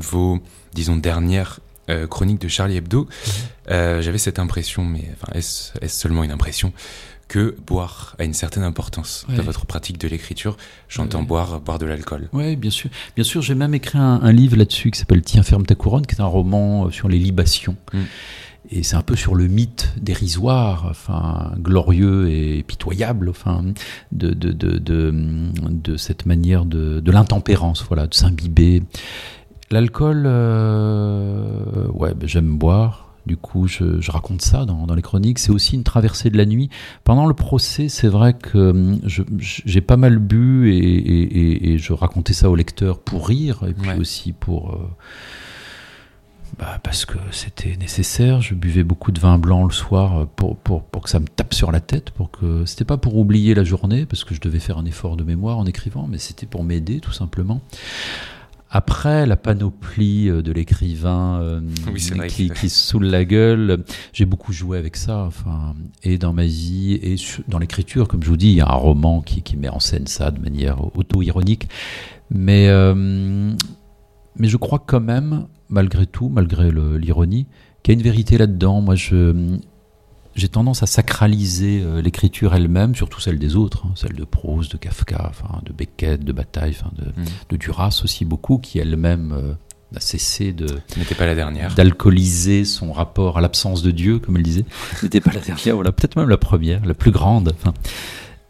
vos, 0.00 0.40
disons, 0.72 0.96
dernières 0.96 1.60
chroniques 2.08 2.40
de 2.40 2.48
Charlie 2.48 2.76
Hebdo, 2.76 3.08
mhm. 3.68 4.00
j'avais 4.00 4.18
cette 4.18 4.38
impression, 4.38 4.84
mais 4.84 5.10
enfin, 5.14 5.32
est-ce 5.38 5.72
seulement 5.88 6.24
une 6.24 6.32
impression, 6.32 6.72
que 7.28 7.56
boire 7.66 8.14
a 8.18 8.24
une 8.24 8.34
certaine 8.34 8.62
importance 8.62 9.26
dans 9.28 9.42
votre 9.42 9.66
pratique 9.66 9.98
de 9.98 10.08
l'écriture. 10.08 10.56
J'entends 10.88 11.22
boire, 11.22 11.60
boire 11.60 11.78
de 11.78 11.86
l'alcool. 11.86 12.28
Oui, 12.32 12.56
bien 12.56 12.70
sûr. 12.70 12.90
Bien 13.14 13.24
sûr, 13.24 13.42
j'ai 13.42 13.54
même 13.54 13.74
écrit 13.74 13.98
un, 13.98 14.32
livre 14.32 14.56
là-dessus 14.56 14.90
qui 14.90 14.98
s'appelle 14.98 15.22
Tiens, 15.22 15.42
ferme 15.42 15.64
ta 15.66 15.74
couronne, 15.74 16.06
qui 16.06 16.14
est 16.14 16.20
un 16.20 16.26
roman 16.26 16.86
euh, 16.86 16.90
sur 16.90 17.08
les 17.08 17.18
libations. 17.18 17.76
Mm. 17.92 17.98
Et 18.70 18.82
c'est 18.82 18.96
un 18.96 19.02
peu 19.02 19.14
sur 19.14 19.34
le 19.34 19.46
mythe 19.46 19.92
dérisoire, 20.00 20.86
enfin, 20.88 21.52
glorieux 21.58 22.30
et 22.30 22.62
pitoyable, 22.62 23.28
enfin, 23.28 23.62
de, 24.12 24.30
de, 24.30 24.52
de, 24.52 24.78
de, 24.78 25.96
cette 25.96 26.24
manière 26.24 26.64
de, 26.64 27.00
de 27.00 27.12
l'intempérance, 27.12 27.84
voilà, 27.86 28.06
de 28.06 28.14
s'imbiber. 28.14 28.82
L'alcool, 29.70 30.24
euh, 30.26 31.88
ouais, 31.88 32.14
ben, 32.14 32.28
j'aime 32.28 32.56
boire. 32.58 33.04
Du 33.26 33.38
coup, 33.38 33.66
je, 33.66 34.10
raconte 34.10 34.42
ça 34.42 34.66
dans, 34.66 34.94
les 34.94 35.00
chroniques. 35.00 35.38
C'est 35.38 35.50
aussi 35.50 35.76
une 35.76 35.82
traversée 35.82 36.28
de 36.28 36.36
la 36.36 36.44
nuit. 36.44 36.68
Pendant 37.04 37.26
le 37.26 37.32
procès, 37.32 37.88
c'est 37.88 38.08
vrai 38.08 38.34
que 38.34 38.58
hum, 38.58 39.00
j'ai 39.38 39.80
pas 39.80 39.96
mal 39.96 40.18
bu 40.18 40.70
et, 40.70 41.78
je 41.78 41.92
racontais 41.94 42.34
ça 42.34 42.50
au 42.50 42.54
lecteur 42.54 42.98
pour 42.98 43.26
rire 43.26 43.64
et 43.66 43.72
puis 43.72 43.98
aussi 43.98 44.32
pour. 44.32 44.72
Euh, 44.72 44.88
bah, 46.58 46.78
parce 46.82 47.06
que 47.06 47.16
c'était 47.30 47.76
nécessaire. 47.76 48.42
Je 48.42 48.54
buvais 48.54 48.84
beaucoup 48.84 49.10
de 49.10 49.18
vin 49.18 49.38
blanc 49.38 49.64
le 49.64 49.72
soir 49.72 50.18
euh, 50.18 50.24
pour, 50.36 50.58
pour, 50.58 50.84
pour 50.84 51.02
que 51.02 51.10
ça 51.10 51.18
me 51.18 51.26
tape 51.26 51.54
sur 51.54 51.72
la 51.72 51.80
tête. 51.80 52.10
Pour 52.10 52.30
que 52.30 52.66
c'était 52.66 52.84
pas 52.84 52.98
pour 52.98 53.16
oublier 53.16 53.54
la 53.54 53.64
journée, 53.64 54.04
parce 54.04 54.24
que 54.24 54.34
je 54.34 54.40
devais 54.40 54.60
faire 54.60 54.76
un 54.76 54.84
effort 54.84 55.16
de 55.16 55.24
mémoire 55.24 55.56
en 55.56 55.64
écrivant, 55.64 56.06
mais 56.06 56.18
c'était 56.18 56.46
pour 56.46 56.62
m'aider 56.62 57.00
tout 57.00 57.12
simplement. 57.12 57.62
Après 58.76 59.24
la 59.24 59.36
panoplie 59.36 60.28
euh, 60.28 60.42
de 60.42 60.50
l'écrivain 60.50 61.40
euh, 61.40 61.60
qui, 62.26 62.50
qui, 62.50 62.68
se 62.68 62.88
saoule 62.88 63.04
la 63.04 63.24
gueule, 63.24 63.84
j'ai 64.12 64.24
beaucoup 64.24 64.52
joué 64.52 64.78
avec 64.78 64.96
ça, 64.96 65.18
enfin, 65.18 65.76
et 66.02 66.18
dans 66.18 66.32
ma 66.32 66.44
vie, 66.44 66.94
et 66.94 67.14
dans 67.46 67.60
l'écriture, 67.60 68.08
comme 68.08 68.24
je 68.24 68.28
vous 68.28 68.36
dis, 68.36 68.48
il 68.48 68.56
y 68.56 68.60
a 68.60 68.68
un 68.68 68.74
roman 68.74 69.20
qui, 69.20 69.42
qui 69.42 69.56
met 69.56 69.68
en 69.68 69.78
scène 69.78 70.08
ça 70.08 70.32
de 70.32 70.40
manière 70.40 70.84
auto-ironique. 70.96 71.68
Mais, 72.30 72.66
euh, 72.68 73.54
mais 74.34 74.48
je 74.48 74.56
crois 74.56 74.82
quand 74.84 75.00
même, 75.00 75.46
malgré 75.68 76.04
tout, 76.04 76.28
malgré 76.28 76.72
l'ironie, 76.98 77.46
qu'il 77.84 77.94
y 77.94 77.96
a 77.96 77.98
une 78.00 78.04
vérité 78.04 78.38
là-dedans. 78.38 78.80
Moi, 78.80 78.96
je, 78.96 79.56
j'ai 80.34 80.48
tendance 80.48 80.82
à 80.82 80.86
sacraliser 80.86 81.82
euh, 81.82 82.02
l'écriture 82.02 82.54
elle-même, 82.54 82.94
surtout 82.94 83.20
celle 83.20 83.38
des 83.38 83.56
autres, 83.56 83.84
hein, 83.86 83.92
celle 83.94 84.14
de 84.14 84.24
Proust, 84.24 84.72
de 84.72 84.76
Kafka, 84.76 85.26
enfin, 85.30 85.60
de 85.64 85.72
Beckett, 85.72 86.24
de 86.24 86.32
Bataille, 86.32 86.76
enfin, 86.78 86.90
de, 86.96 87.06
de, 87.48 87.56
Duras 87.56 88.00
aussi 88.02 88.24
beaucoup, 88.24 88.58
qui 88.58 88.78
elle-même 88.78 89.32
euh, 89.32 89.54
a 89.96 90.00
cessé 90.00 90.52
de 90.52 90.66
n'était 90.96 91.14
pas 91.14 91.26
la 91.26 91.34
dernière 91.34 91.74
d'alcooliser 91.74 92.64
son 92.64 92.92
rapport 92.92 93.38
à 93.38 93.40
l'absence 93.40 93.82
de 93.82 93.90
Dieu, 93.90 94.18
comme 94.18 94.36
elle 94.36 94.42
disait. 94.42 94.64
N'était 95.02 95.20
pas 95.20 95.32
la 95.32 95.40
dernière, 95.40 95.76
voilà, 95.76 95.92
peut-être 95.92 96.16
même 96.16 96.28
la 96.28 96.36
première, 96.36 96.84
la 96.84 96.94
plus 96.94 97.12
grande, 97.12 97.54
enfin, 97.54 97.72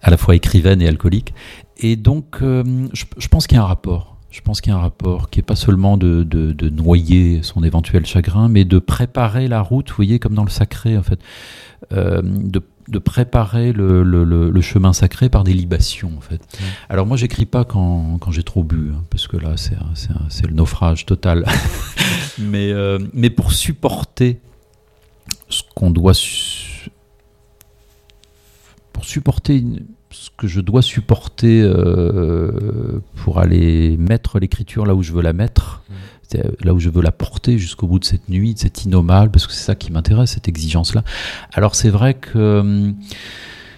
à 0.00 0.10
la 0.10 0.16
fois 0.16 0.34
écrivaine 0.34 0.80
et 0.80 0.88
alcoolique. 0.88 1.34
Et 1.76 1.96
donc, 1.96 2.36
euh, 2.40 2.88
je, 2.92 3.04
je, 3.18 3.28
pense 3.28 3.46
qu'il 3.46 3.56
y 3.56 3.60
a 3.60 3.64
un 3.64 3.66
rapport. 3.66 4.13
Je 4.34 4.40
pense 4.40 4.60
qu'il 4.60 4.72
y 4.72 4.74
a 4.74 4.78
un 4.78 4.82
rapport 4.82 5.30
qui 5.30 5.38
est 5.38 5.44
pas 5.44 5.54
seulement 5.54 5.96
de, 5.96 6.24
de, 6.24 6.50
de, 6.50 6.68
noyer 6.68 7.40
son 7.44 7.62
éventuel 7.62 8.04
chagrin, 8.04 8.48
mais 8.48 8.64
de 8.64 8.80
préparer 8.80 9.46
la 9.46 9.60
route, 9.60 9.90
vous 9.90 9.94
voyez, 9.94 10.18
comme 10.18 10.34
dans 10.34 10.42
le 10.42 10.50
sacré, 10.50 10.98
en 10.98 11.04
fait, 11.04 11.20
euh, 11.92 12.20
de 12.20 12.60
de 12.88 12.98
préparer 12.98 13.72
le, 13.72 14.02
le, 14.02 14.24
le, 14.24 14.60
chemin 14.60 14.92
sacré 14.92 15.30
par 15.30 15.42
des 15.42 15.54
libations 15.54 16.12
en 16.18 16.20
fait. 16.20 16.42
Alors 16.90 17.06
moi 17.06 17.16
j'écris 17.16 17.46
pas 17.46 17.64
quand, 17.64 18.18
quand 18.20 18.30
j'ai 18.30 18.42
trop 18.42 18.62
bu 18.62 18.90
hein, 18.92 19.02
parce 19.08 19.26
que 19.26 19.38
là 19.38 19.54
c'est 19.56 20.46
le 20.46 20.52
naufrage 20.52 21.06
total. 21.06 21.46
mais, 22.38 22.72
euh, 22.72 22.98
mais 23.14 23.30
pour 23.30 23.54
supporter 23.54 24.38
ce 25.48 25.62
qu'on 25.74 25.90
doit 25.90 26.12
pour 28.92 29.04
supporter 29.04 29.64
ce 29.64 29.80
que 30.36 30.48
je 30.48 30.60
dois 30.60 30.82
supporter 30.82 31.62
euh, 31.62 33.00
pour 33.16 33.38
aller 33.38 33.96
mettre 33.98 34.38
l'écriture 34.38 34.86
là 34.86 34.94
où 34.94 35.02
je 35.02 35.12
veux 35.12 35.22
la 35.22 35.32
mettre, 35.32 35.82
là 36.62 36.74
où 36.74 36.80
je 36.80 36.88
veux 36.88 37.02
la 37.02 37.12
porter 37.12 37.58
jusqu'au 37.58 37.86
bout 37.86 38.00
de 38.00 38.04
cette 38.04 38.28
nuit, 38.28 38.54
de 38.54 38.58
cette 38.58 38.84
innommable, 38.84 39.30
parce 39.30 39.46
que 39.46 39.52
c'est 39.52 39.64
ça 39.64 39.74
qui 39.74 39.92
m'intéresse, 39.92 40.32
cette 40.32 40.48
exigence-là. 40.48 41.04
Alors 41.52 41.74
c'est 41.74 41.90
vrai 41.90 42.14
que 42.14 42.60
hum, 42.60 42.96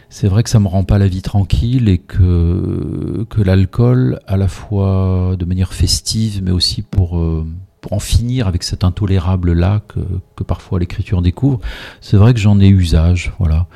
c'est 0.08 0.28
vrai 0.28 0.42
que 0.42 0.48
ça 0.48 0.60
me 0.60 0.68
rend 0.68 0.84
pas 0.84 0.98
la 0.98 1.08
vie 1.08 1.20
tranquille 1.20 1.88
et 1.88 1.98
que 1.98 3.26
que 3.28 3.42
l'alcool, 3.42 4.20
à 4.26 4.36
la 4.38 4.48
fois 4.48 5.36
de 5.38 5.44
manière 5.44 5.74
festive, 5.74 6.42
mais 6.42 6.52
aussi 6.52 6.80
pour 6.80 7.18
euh, 7.18 7.46
pour 7.82 7.92
en 7.92 8.00
finir 8.00 8.48
avec 8.48 8.62
cet 8.62 8.82
intolérable 8.82 9.52
là 9.52 9.82
que, 9.86 10.00
que 10.34 10.42
parfois 10.42 10.78
l'écriture 10.80 11.22
découvre, 11.22 11.60
c'est 12.00 12.16
vrai 12.16 12.32
que 12.32 12.40
j'en 12.40 12.58
ai 12.60 12.68
usage, 12.68 13.32
voilà. 13.38 13.66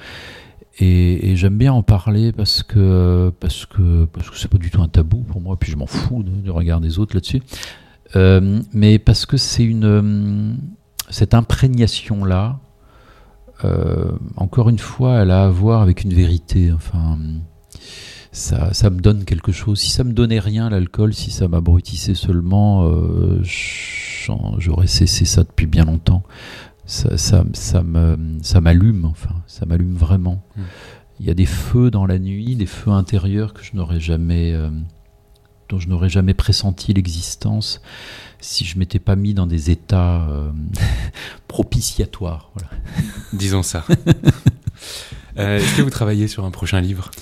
Et, 0.79 1.37
j'aime 1.37 1.59
bien 1.59 1.73
en 1.73 1.83
parler 1.83 2.33
parce 2.33 2.63
que 2.63 3.33
parce 3.41 3.67
que 3.67 4.07
parce 4.07 4.31
que 4.31 4.37
c'est 4.37 4.49
pas 4.49 4.59
du 4.59 4.71
tout 4.71 4.81
un 4.81 4.89
tabou 4.89 5.19
pour 5.19 5.41
moi. 5.41 5.57
Puis 5.59 5.71
je 5.73 5.77
m'en 5.77 5.87
fous 5.87 6.23
du 6.23 6.51
regard 6.51 6.81
des 6.81 6.99
autres 6.99 7.15
là-dessus. 7.15 7.43
Euh, 8.17 8.61
mais 8.73 8.99
parce 8.99 9.27
que 9.27 9.37
c'est 9.37 9.65
une 9.65 9.85
euh, 9.85 10.55
cette 11.11 11.35
imprégnation 11.35 12.25
là. 12.25 12.61
Euh, 13.65 14.13
encore 14.37 14.71
une 14.71 14.79
fois, 14.79 15.21
elle 15.21 15.31
a 15.31 15.45
à 15.45 15.49
voir 15.51 15.83
avec 15.83 16.03
une 16.03 16.15
vérité. 16.15 16.73
Enfin, 16.73 17.19
ça, 18.33 18.73
ça 18.73 18.89
me 18.89 19.01
donne 19.01 19.25
quelque 19.25 19.53
chose. 19.53 19.81
Si 19.81 19.91
ça 19.91 20.03
me 20.03 20.13
donnait 20.13 20.39
rien, 20.39 20.71
l'alcool, 20.71 21.13
si 21.13 21.31
ça 21.31 21.47
m'abrutissait 21.47 22.15
seulement, 22.15 22.91
j'aurais 23.43 24.87
cessé 24.87 25.27
ça 25.27 25.45
depuis 25.45 25.67
bien 25.67 25.85
longtemps. 25.85 26.23
Ça, 26.91 27.17
ça, 27.17 27.45
ça 27.53 27.85
me, 27.85 28.19
ça 28.43 28.61
m'allume. 28.61 29.05
Enfin, 29.05 29.37
ça 29.47 29.65
m'allume 29.65 29.95
vraiment. 29.95 30.43
Mmh. 30.57 30.63
Il 31.21 31.27
y 31.27 31.31
a 31.31 31.35
des 31.35 31.47
feux 31.47 31.89
dans 31.89 32.05
la 32.05 32.19
nuit, 32.19 32.57
des 32.57 32.67
feux 32.67 32.91
intérieurs 32.91 33.55
que 33.55 33.63
je 33.63 33.77
n'aurais 33.77 34.01
jamais 34.01 34.53
euh, 34.53 34.71
dont 35.69 35.79
je 35.79 35.89
n'aurais 35.89 36.09
jamais 36.09 36.35
pressenti 36.35 36.93
l'existence 36.93 37.81
si 38.41 38.65
je 38.65 38.77
m'étais 38.77 38.99
pas 38.99 39.15
mis 39.15 39.35
dans 39.35 39.47
des 39.47 39.71
états 39.71 40.29
euh, 40.31 40.51
propitiatoires. 41.47 42.51
Voilà. 42.55 42.71
Disons 43.33 43.63
ça. 43.63 43.85
euh, 45.39 45.59
Est-ce 45.59 45.77
que 45.77 45.83
vous 45.83 45.91
travaillez 45.91 46.27
sur 46.27 46.45
un 46.45 46.51
prochain 46.51 46.81
livre 46.81 47.13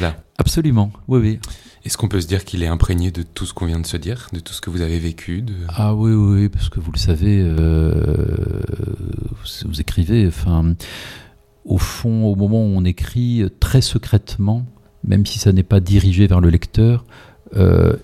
là? 0.00 0.16
Absolument, 0.38 0.90
oui, 1.06 1.18
oui. 1.20 1.40
Est-ce 1.84 1.96
qu'on 1.96 2.08
peut 2.08 2.20
se 2.20 2.26
dire 2.26 2.44
qu'il 2.44 2.62
est 2.62 2.66
imprégné 2.68 3.10
de 3.10 3.22
tout 3.22 3.46
ce 3.46 3.54
qu'on 3.54 3.66
vient 3.66 3.78
de 3.80 3.86
se 3.86 3.96
dire, 3.96 4.28
de 4.32 4.40
tout 4.40 4.52
ce 4.52 4.60
que 4.60 4.68
vous 4.68 4.80
avez 4.82 4.98
vécu 4.98 5.42
de... 5.42 5.54
Ah 5.68 5.94
oui, 5.94 6.12
oui, 6.12 6.48
parce 6.48 6.68
que 6.68 6.80
vous 6.80 6.92
le 6.92 6.98
savez, 6.98 7.40
euh, 7.40 8.36
vous 9.66 9.80
écrivez, 9.80 10.26
enfin, 10.26 10.74
au 11.64 11.78
fond, 11.78 12.24
au 12.26 12.34
moment 12.34 12.62
où 12.62 12.76
on 12.76 12.84
écrit, 12.84 13.44
très 13.60 13.80
secrètement, 13.80 14.64
même 15.04 15.26
si 15.26 15.38
ça 15.38 15.52
n'est 15.52 15.62
pas 15.62 15.80
dirigé 15.80 16.26
vers 16.26 16.40
le 16.40 16.50
lecteur, 16.50 17.04
euh, 17.56 17.94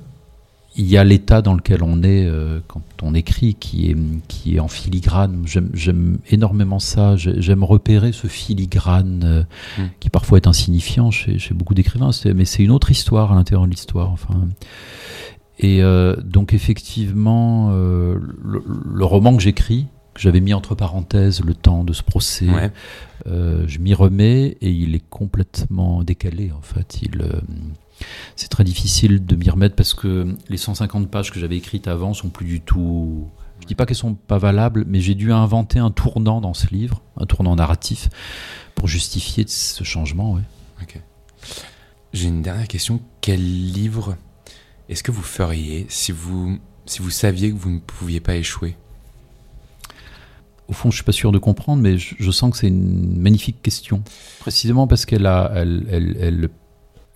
il 0.76 0.86
y 0.86 0.96
a 0.96 1.04
l'état 1.04 1.40
dans 1.40 1.54
lequel 1.54 1.84
on 1.84 2.02
est 2.02 2.26
euh, 2.26 2.58
quand 2.66 2.82
on 3.02 3.14
écrit 3.14 3.54
qui 3.54 3.90
est, 3.90 3.96
qui 4.26 4.56
est 4.56 4.60
en 4.60 4.66
filigrane. 4.66 5.44
J'aime 5.72 6.18
énormément 6.30 6.80
ça. 6.80 7.14
J'aime 7.16 7.62
repérer 7.62 8.10
ce 8.10 8.26
filigrane 8.26 9.22
euh, 9.24 9.42
mm. 9.82 9.88
qui 10.00 10.10
parfois 10.10 10.38
est 10.38 10.48
insignifiant 10.48 11.12
chez, 11.12 11.38
chez 11.38 11.54
beaucoup 11.54 11.74
d'écrivains. 11.74 12.10
Mais 12.34 12.44
c'est 12.44 12.64
une 12.64 12.72
autre 12.72 12.90
histoire 12.90 13.30
à 13.30 13.36
l'intérieur 13.36 13.66
de 13.66 13.70
l'histoire. 13.70 14.10
Enfin. 14.10 14.48
Et 15.58 15.82
euh, 15.82 16.16
donc 16.16 16.52
effectivement, 16.52 17.70
euh, 17.72 18.16
le, 18.42 18.62
le, 18.92 19.04
roman 19.04 19.36
que 19.36 19.42
j'écris, 19.42 19.86
que 20.14 20.20
j'avais 20.20 20.40
mis 20.40 20.54
entre 20.54 20.74
parenthèses 20.74 21.42
le 21.42 21.54
temps 21.54 21.84
de 21.84 21.92
ce 21.92 22.02
procès, 22.02 22.48
ouais. 22.48 22.70
je 23.26 23.78
m'y 23.78 23.94
remets 23.94 24.56
et 24.60 24.70
il 24.70 24.94
est 24.94 25.08
complètement 25.08 26.02
décalé 26.02 26.52
en 26.52 26.62
fait. 26.62 27.02
Il 27.02 27.22
c'est 28.36 28.48
très 28.48 28.64
difficile 28.64 29.24
de 29.24 29.36
m'y 29.36 29.48
remettre 29.50 29.76
parce 29.76 29.94
que 29.94 30.34
les 30.48 30.56
150 30.56 31.10
pages 31.10 31.30
que 31.30 31.38
j'avais 31.38 31.56
écrites 31.56 31.88
avant 31.88 32.14
sont 32.14 32.28
plus 32.28 32.46
du 32.46 32.60
tout. 32.60 33.28
Je 33.60 33.66
dis 33.66 33.74
pas 33.74 33.86
qu'elles 33.86 33.96
sont 33.96 34.14
pas 34.14 34.38
valables, 34.38 34.84
mais 34.86 35.00
j'ai 35.00 35.14
dû 35.14 35.32
inventer 35.32 35.78
un 35.78 35.90
tournant 35.90 36.40
dans 36.40 36.54
ce 36.54 36.66
livre, 36.68 37.02
un 37.16 37.26
tournant 37.26 37.54
narratif, 37.54 38.08
pour 38.74 38.88
justifier 38.88 39.44
ce 39.46 39.84
changement. 39.84 40.34
Ouais. 40.34 40.42
J'ai 42.12 42.28
une 42.28 42.42
dernière 42.42 42.68
question. 42.68 43.00
Quel 43.20 43.40
livre 43.40 44.16
est-ce 44.88 45.02
que 45.02 45.10
vous 45.10 45.22
feriez 45.22 45.86
si 45.88 46.12
vous, 46.12 46.58
si 46.86 47.00
vous 47.00 47.10
saviez 47.10 47.50
que 47.50 47.56
vous 47.56 47.70
ne 47.70 47.80
pouviez 47.80 48.20
pas 48.20 48.36
échouer? 48.36 48.76
Au 50.68 50.72
fond, 50.72 50.90
je 50.90 50.96
suis 50.96 51.04
pas 51.04 51.12
sûr 51.12 51.32
de 51.32 51.38
comprendre, 51.38 51.82
mais 51.82 51.98
je, 51.98 52.14
je 52.18 52.30
sens 52.30 52.50
que 52.50 52.56
c'est 52.56 52.68
une 52.68 53.20
magnifique 53.20 53.62
question. 53.62 54.02
Précisément 54.40 54.86
parce 54.86 55.06
qu'elle 55.06 55.26
a, 55.26 55.52
elle, 55.54 55.86
elle, 55.90 56.16
elle 56.20 56.48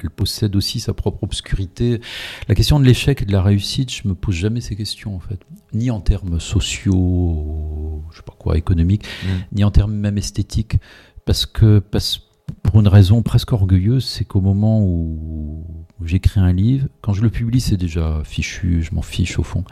elle 0.03 0.11
possède 0.11 0.55
aussi 0.57 0.81
sa 0.81 0.95
propre 0.95 1.25
obscurité. 1.25 2.01
La 2.49 2.55
question 2.55 2.79
de 2.81 2.85
l'échec 2.85 3.23
et 3.23 3.25
de 3.25 3.33
la 3.33 3.43
réussite, 3.43 3.93
je 3.93 4.07
me 4.09 4.15
pose 4.15 4.35
jamais 4.35 4.61
ces 4.61 4.77
questions 4.77 5.17
en 5.17 5.21
fait, 5.21 5.41
ni 5.73 5.91
en 5.91 6.01
termes 6.01 6.41
sociaux, 6.41 8.03
je 8.11 8.19
sais 8.19 8.23
pas 8.23 8.37
quoi, 8.39 8.57
économiques, 8.57 9.05
mmh. 9.05 9.29
ni 9.53 9.65
en 9.65 9.71
termes 9.71 9.95
même 9.95 10.19
esthétiques, 10.19 10.77
parce 11.25 11.47
que 11.47 11.79
parce, 11.79 12.23
pour 12.63 12.81
une 12.81 12.89
raison 12.89 13.23
presque 13.23 13.53
orgueilleuse, 13.53 14.05
c'est 14.05 14.25
qu'au 14.25 14.41
moment 14.41 14.81
où, 14.83 15.65
où 16.01 16.07
j'écris 16.07 16.41
un 16.41 16.53
livre, 16.53 16.89
quand 17.03 17.13
je 17.13 17.23
le 17.23 17.31
publie, 17.31 17.61
c'est 17.61 17.77
déjà 17.77 18.23
fichu, 18.25 18.83
je 18.83 18.95
m'en 18.95 19.03
fiche 19.03 19.39
au 19.39 19.43
fond, 19.43 19.65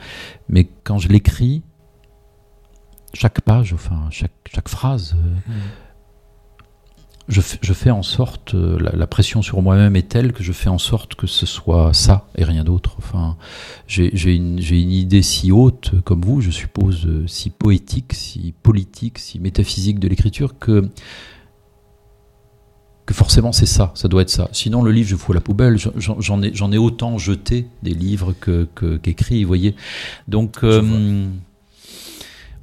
mais 0.49 0.69
quand 0.85 0.99
je 0.99 1.09
l'écris, 1.09 1.63
chaque 3.17 3.41
page, 3.41 3.73
enfin 3.73 4.09
chaque, 4.11 4.33
chaque 4.53 4.69
phrase. 4.69 5.15
Mmh 5.15 5.53
je, 7.29 7.41
je, 7.61 7.73
fais 7.73 7.91
en 7.91 8.03
sorte, 8.03 8.55
euh, 8.55 8.79
la, 8.81 8.93
la 8.93 9.07
pression 9.07 9.43
sur 9.43 9.61
moi-même 9.61 9.97
est 9.97 10.09
telle 10.09 10.33
que 10.33 10.45
je 10.45 10.53
fais 10.53 10.69
en 10.69 10.79
sorte 10.79 11.17
que 11.17 11.27
ce 11.27 11.45
soit 11.45 11.93
ça 11.93 12.29
et 12.37 12.45
rien 12.45 12.63
d'autre. 12.63 12.95
Enfin, 12.99 13.37
j'ai 13.89 14.13
une, 14.35 14.59
une, 14.59 14.93
idée 14.93 15.23
si 15.23 15.51
haute, 15.51 16.01
comme 16.05 16.23
vous, 16.23 16.41
je 16.41 16.51
suppose, 16.51 17.07
euh, 17.07 17.27
si 17.27 17.51
poétique, 17.51 18.13
si 18.13 18.55
politique, 18.63 19.19
si 19.19 19.41
métaphysique 19.41 19.99
de 19.99 20.09
l'écriture 20.09 20.59
que 20.59 20.89
que 23.07 23.15
forcément 23.15 23.53
c'est 23.53 23.67
ça, 23.67 23.93
ça 23.95 24.09
doit 24.09 24.23
être 24.23 24.31
ça. 24.31 24.49
Sinon 24.51 24.83
le 24.83 24.91
livre 24.91 25.09
je 25.09 25.15
fous 25.15 25.31
à 25.31 25.37
la 25.37 25.41
poubelle. 25.41 25.79
J'en 25.79 26.43
ai, 26.43 26.53
ai 26.75 26.79
autant 26.79 27.19
jeté 27.19 27.69
des 27.85 27.95
livres 27.95 28.35
que 28.41 28.69
qu'écrit, 29.01 29.37
que, 29.39 29.45
vous 29.45 29.49
voyez. 29.49 29.77
Donc 30.27 30.65
euh, 30.65 31.29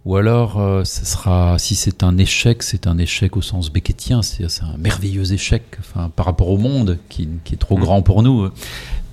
ou 0.06 0.18
alors, 0.18 0.60
euh, 0.60 0.84
ce 0.84 1.06
sera, 1.06 1.58
si 1.58 1.76
c'est 1.76 2.04
un 2.04 2.18
échec, 2.18 2.62
c'est 2.62 2.88
un 2.88 2.98
échec 2.98 3.38
au 3.38 3.42
sens 3.42 3.72
beckettien, 3.72 4.22
c'est 4.22 4.44
un 4.62 4.78
merveilleux 4.78 5.32
échec, 5.32 5.64
enfin, 5.80 6.10
par 6.10 6.26
rapport 6.26 6.50
au 6.50 6.58
monde 6.58 7.00
qui, 7.08 7.30
qui 7.46 7.54
est 7.54 7.58
trop 7.58 7.78
mmh. 7.78 7.82
grand 7.82 8.02
pour 8.02 8.22
nous. 8.22 8.50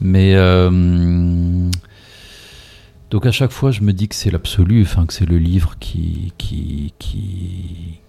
Mais 0.01 0.35
euh, 0.35 1.71
donc 3.11 3.27
à 3.27 3.33
chaque 3.33 3.53
fois, 3.53 3.71
je 3.71 3.83
me 3.83 3.93
dis 3.93 4.09
que 4.09 4.17
c'est 4.17 4.31
l'absolu, 4.31 4.83
enfin 4.83 5.07
que 5.07 5.13
c'est 5.13 5.27
le 5.27 5.39
livre 5.39 5.77
qui, 5.79 6.33
qui, 6.39 6.93
qui 6.99 8.01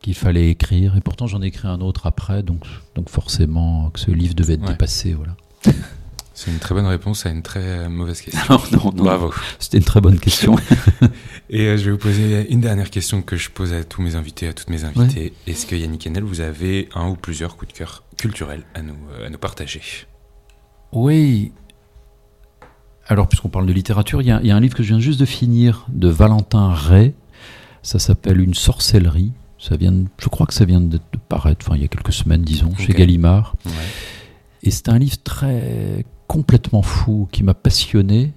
qu'il 0.00 0.14
fallait 0.14 0.50
écrire. 0.50 0.96
Et 0.96 1.00
pourtant, 1.00 1.26
j'en 1.26 1.42
ai 1.42 1.46
écrit 1.46 1.66
un 1.66 1.80
autre 1.80 2.06
après, 2.06 2.42
donc, 2.42 2.64
donc 2.94 3.10
forcément 3.10 3.90
que 3.90 3.98
ce 3.98 4.12
livre 4.12 4.34
devait 4.34 4.54
être 4.54 4.62
ouais. 4.62 4.68
dépassé, 4.68 5.14
voilà. 5.14 5.36
C'est 6.36 6.50
une 6.50 6.58
très 6.58 6.74
bonne 6.74 6.86
réponse 6.86 7.24
à 7.24 7.30
une 7.30 7.40
très 7.40 7.88
mauvaise 7.88 8.20
question. 8.20 8.42
Non, 8.50 8.60
non, 8.70 8.92
non. 8.94 9.04
Bravo. 9.04 9.32
C'était 9.58 9.78
une 9.78 9.84
très 9.84 10.02
bonne 10.02 10.18
question. 10.18 10.54
Et 11.48 11.62
euh, 11.62 11.78
je 11.78 11.86
vais 11.86 11.92
vous 11.92 11.96
poser 11.96 12.52
une 12.52 12.60
dernière 12.60 12.90
question 12.90 13.22
que 13.22 13.36
je 13.36 13.48
pose 13.48 13.72
à 13.72 13.84
tous 13.84 14.02
mes 14.02 14.16
invités, 14.16 14.46
à 14.46 14.52
toutes 14.52 14.68
mes 14.68 14.84
invitées. 14.84 15.32
Ouais. 15.46 15.52
Est-ce 15.52 15.64
que 15.64 15.74
Yannick 15.74 16.06
Enel, 16.06 16.24
vous 16.24 16.42
avez 16.42 16.90
un 16.94 17.08
ou 17.08 17.16
plusieurs 17.16 17.56
coups 17.56 17.72
de 17.72 17.78
cœur 17.78 18.02
culturels 18.18 18.64
à 18.74 18.82
nous, 18.82 18.98
euh, 19.12 19.26
à 19.26 19.30
nous 19.30 19.38
partager? 19.38 19.80
Oui. 20.92 21.52
Alors, 23.06 23.28
puisqu'on 23.28 23.48
parle 23.48 23.66
de 23.66 23.72
littérature, 23.72 24.20
il 24.20 24.26
y, 24.26 24.46
y, 24.46 24.50
a 24.50 24.56
un 24.56 24.60
livre 24.60 24.74
que 24.74 24.82
je 24.82 24.88
viens 24.88 25.00
juste 25.00 25.18
de 25.18 25.24
finir 25.24 25.86
de 25.88 26.08
Valentin 26.08 26.68
Ray. 26.68 27.14
Ça 27.82 27.98
s'appelle 27.98 28.42
Une 28.42 28.54
sorcellerie. 28.54 29.32
Ça 29.58 29.76
vient, 29.78 29.92
de, 29.92 30.04
je 30.18 30.28
crois 30.28 30.44
que 30.44 30.52
ça 30.52 30.66
vient 30.66 30.82
de, 30.82 30.98
de 30.98 31.18
paraître, 31.30 31.64
enfin, 31.66 31.76
il 31.76 31.82
y 31.82 31.84
a 31.86 31.88
quelques 31.88 32.12
semaines, 32.12 32.42
disons, 32.42 32.72
okay. 32.72 32.88
chez 32.88 32.92
Gallimard. 32.92 33.56
Ouais. 33.64 33.72
Et 34.62 34.70
c'est 34.70 34.88
un 34.88 34.98
livre 34.98 35.16
très 35.22 36.04
complètement 36.26 36.82
fou 36.82 37.28
qui 37.30 37.42
m'a 37.42 37.54
passionné, 37.54 38.32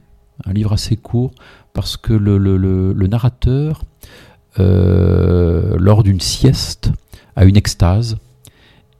un 0.45 0.53
livre 0.53 0.73
assez 0.73 0.95
court, 0.95 1.31
parce 1.73 1.97
que 1.97 2.13
le, 2.13 3.07
narrateur, 3.07 3.83
euh, 4.59 5.75
lors 5.79 6.03
d'une 6.03 6.19
sieste, 6.19 6.91
a 7.35 7.45
une 7.45 7.57
extase, 7.57 8.17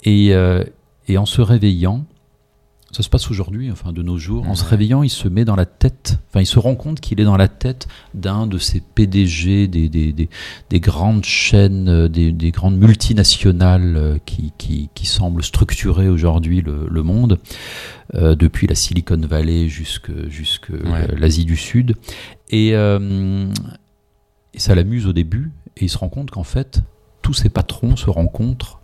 et, 0.04 0.34
euh, 0.34 0.64
et 1.08 1.18
en 1.18 1.26
se 1.26 1.42
réveillant, 1.42 2.06
ça 2.92 3.04
se 3.04 3.10
passe 3.10 3.30
aujourd'hui, 3.30 3.72
enfin 3.72 3.92
de 3.94 4.02
nos 4.02 4.18
jours, 4.18 4.48
en 4.48 4.56
se 4.56 4.64
réveillant, 4.66 5.04
il 5.04 5.10
se 5.10 5.28
met 5.28 5.46
dans 5.46 5.56
la 5.56 5.66
tête, 5.68 6.20
enfin 6.30 6.42
il 6.42 6.46
se 6.48 6.58
rend 6.58 6.76
compte 6.76 7.00
qu'il 7.00 7.20
est 7.22 7.24
dans 7.24 7.38
la 7.38 7.48
tête 7.48 7.88
d'un 8.16 8.48
de 8.48 8.58
ces 8.58 8.80
PDG 8.82 9.68
des, 9.68 9.90
des, 9.90 10.12
des, 10.12 10.28
des 10.70 10.80
grandes 10.80 11.24
chaînes, 11.24 11.88
euh, 11.88 12.08
des, 12.08 12.32
des 12.32 12.52
grandes 12.52 12.78
multinationales 12.78 13.96
euh, 13.96 14.18
qui, 14.26 14.54
qui, 14.58 14.90
qui 14.96 15.06
semblent 15.06 15.44
structurer 15.44 16.10
aujourd'hui 16.10 16.62
le, 16.62 16.88
le 16.90 17.04
monde, 17.04 17.40
euh, 18.16 18.36
depuis 18.36 18.66
la 18.66 18.76
Silicon 18.76 19.22
Valley 19.22 19.68
jusque, 19.68 20.12
jusque 20.28 20.70
Ouais. 20.70 21.08
l'Asie 21.16 21.46
du 21.46 21.58
Sud. 21.58 21.96
Et, 22.50 22.72
euh, 22.74 23.48
et 24.54 24.60
ça 24.60 24.74
l'amuse 24.74 25.06
au 25.06 25.14
début, 25.14 25.52
et 25.78 25.86
il 25.86 25.90
se 25.90 25.98
rend 25.98 26.10
compte 26.10 26.32
qu'en 26.32 26.44
fait, 26.44 26.82
tous 27.22 27.34
ces 27.34 27.50
patrons 27.50 27.96
se 27.96 28.10
rencontrent 28.10 28.79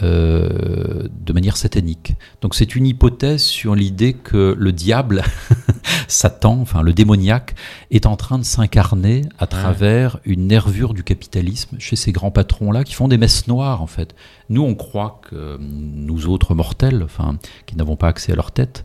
euh, 0.00 1.06
de 1.10 1.32
manière 1.32 1.56
satanique. 1.56 2.14
Donc 2.40 2.54
c'est 2.54 2.74
une 2.74 2.86
hypothèse 2.86 3.42
sur 3.42 3.74
l'idée 3.74 4.14
que 4.14 4.56
le 4.58 4.72
diable, 4.72 5.22
Satan, 6.08 6.58
enfin 6.60 6.82
le 6.82 6.92
démoniaque, 6.92 7.54
est 7.90 8.06
en 8.06 8.16
train 8.16 8.38
de 8.38 8.44
s'incarner 8.44 9.22
à 9.38 9.46
travers 9.46 10.18
une 10.24 10.46
nervure 10.46 10.94
du 10.94 11.04
capitalisme 11.04 11.76
chez 11.78 11.96
ces 11.96 12.12
grands 12.12 12.30
patrons-là 12.30 12.84
qui 12.84 12.94
font 12.94 13.08
des 13.08 13.18
messes 13.18 13.46
noires 13.48 13.82
en 13.82 13.86
fait. 13.86 14.14
Nous 14.48 14.62
on 14.62 14.74
croit 14.74 15.20
que 15.28 15.58
nous 15.60 16.26
autres 16.26 16.54
mortels, 16.54 17.02
enfin 17.04 17.36
qui 17.66 17.76
n'avons 17.76 17.96
pas 17.96 18.08
accès 18.08 18.32
à 18.32 18.36
leur 18.36 18.50
tête, 18.50 18.84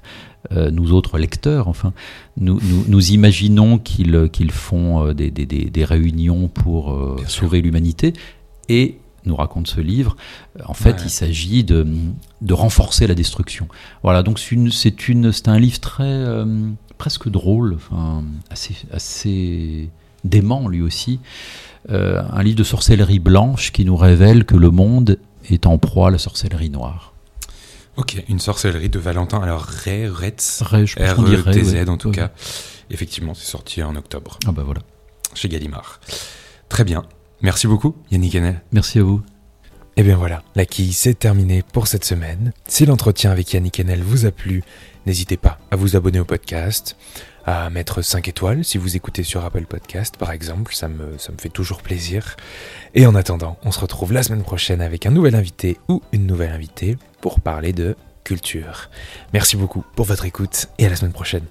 euh, 0.54 0.72
nous 0.72 0.94
autres 0.94 1.18
lecteurs, 1.18 1.68
enfin, 1.68 1.94
nous, 2.38 2.60
nous, 2.62 2.86
nous 2.88 3.12
imaginons 3.12 3.80
qu'ils 3.80 4.52
font 4.52 5.08
euh, 5.08 5.14
des, 5.14 5.30
des, 5.30 5.46
des, 5.46 5.66
des 5.66 5.84
réunions 5.84 6.48
pour 6.48 6.94
euh, 6.94 7.18
sauver 7.28 7.62
l'humanité 7.62 8.14
et 8.70 8.98
nous 9.28 9.36
raconte 9.36 9.68
ce 9.68 9.80
livre, 9.82 10.16
en 10.66 10.74
fait, 10.74 10.94
Ouais. 10.98 11.02
il 11.06 11.10
s'agit 11.10 11.64
de, 11.64 11.86
de 12.42 12.54
renforcer 12.54 13.06
la 13.08 13.14
destruction. 13.16 13.68
Voilà, 14.04 14.24
donc 14.24 14.40
c'est 14.40 15.48
un 15.48 15.60
livre 15.60 15.80
très 15.80 16.04
euh, 16.04 16.46
presque 16.98 17.30
drôle, 17.30 17.76
enfin 17.76 18.24
assez, 18.50 18.76
assez 18.92 19.90
dément 20.24 20.68
lui 20.68 20.82
aussi, 20.82 21.20
Euh, 21.90 22.22
un 22.34 22.44
livre 22.44 22.58
de 22.58 22.64
sorcellerie 22.66 23.20
blanche 23.20 23.72
qui 23.72 23.86
nous 23.86 23.96
révèle 23.96 24.44
que 24.44 24.58
le 24.58 24.72
monde 24.72 25.20
est 25.50 25.66
en 25.66 25.78
proie 25.78 26.10
à 26.10 26.12
la 26.12 26.18
sorcellerie 26.18 26.70
noire. 26.70 27.14
Ok, 27.96 28.22
une 28.28 28.40
sorcellerie 28.40 28.90
de 28.90 29.00
Valentin. 29.00 29.40
Alors, 29.42 29.62
Ray, 29.62 30.06
Retz, 30.10 30.64
Ré, 30.64 30.86
je 30.86 30.96
pense 30.98 31.14
qu'on 31.14 31.24
dirait, 31.24 31.50
R-E-T-Z 31.52 31.74
ouais. 31.76 31.90
en 31.90 31.96
tout 31.98 32.10
Ouais. 32.10 32.16
cas. 32.16 32.32
Effectivement, 32.90 33.34
c'est 33.34 33.46
sorti 33.50 33.82
en 33.84 33.96
octobre 33.96 34.38
Ah 34.46 34.52
bah 34.52 34.64
voilà. 34.66 34.82
chez 35.34 35.48
Gallimard. 35.48 36.02
Très 36.68 36.84
bien. 36.84 37.04
Merci 37.42 37.68
beaucoup, 37.68 37.96
Yannick 38.12 38.36
Henel. 38.36 38.62
Merci 38.72 39.00
à 39.00 39.04
vous. 39.04 39.22
Et 39.96 40.04
bien 40.04 40.16
voilà, 40.16 40.44
la 40.56 40.66
quille, 40.66 40.94
c'est 40.94 41.18
terminé 41.18 41.64
pour 41.74 41.88
cette 41.88 42.06
semaine. 42.06 42.52
Si 42.68 42.86
l'entretien 42.86 43.32
avec 43.32 43.52
Yannick 43.54 43.80
Henel 43.80 44.04
vous 44.04 44.26
a 44.26 44.32
plu, 44.32 44.64
n'hésitez 45.06 45.38
pas 45.38 45.60
à 45.72 45.76
vous 45.76 45.96
abonner 45.96 46.20
au 46.20 46.26
podcast, 46.26 46.96
à 47.46 47.70
mettre 47.70 48.04
5 48.04 48.28
étoiles 48.28 48.64
si 48.64 48.78
vous 48.78 48.96
écoutez 48.96 49.24
sur 49.24 49.44
Apple 49.44 49.66
Podcast 49.66 50.18
par 50.18 50.32
exemple, 50.32 50.76
ça 50.76 50.88
me, 50.88 51.18
ça 51.18 51.32
me 51.32 51.38
fait 51.38 51.50
toujours 51.50 51.82
plaisir. 51.82 52.36
Et 52.94 53.08
en 53.08 53.16
attendant, 53.16 53.58
on 53.64 53.72
se 53.72 53.80
retrouve 53.80 54.14
la 54.14 54.22
semaine 54.22 54.44
prochaine 54.44 54.82
avec 54.82 55.06
un 55.06 55.12
nouvel 55.12 55.34
invité 55.34 55.78
ou 55.88 56.02
une 56.12 56.28
nouvelle 56.28 56.52
invitée 56.52 56.98
pour 57.22 57.40
parler 57.40 57.74
de 57.74 57.96
culture. 58.24 58.90
Merci 59.34 59.58
beaucoup 59.58 59.84
pour 59.96 60.06
votre 60.06 60.26
écoute 60.26 60.68
et 60.78 60.86
à 60.86 60.90
la 60.90 60.96
semaine 60.96 61.14
prochaine. 61.14 61.46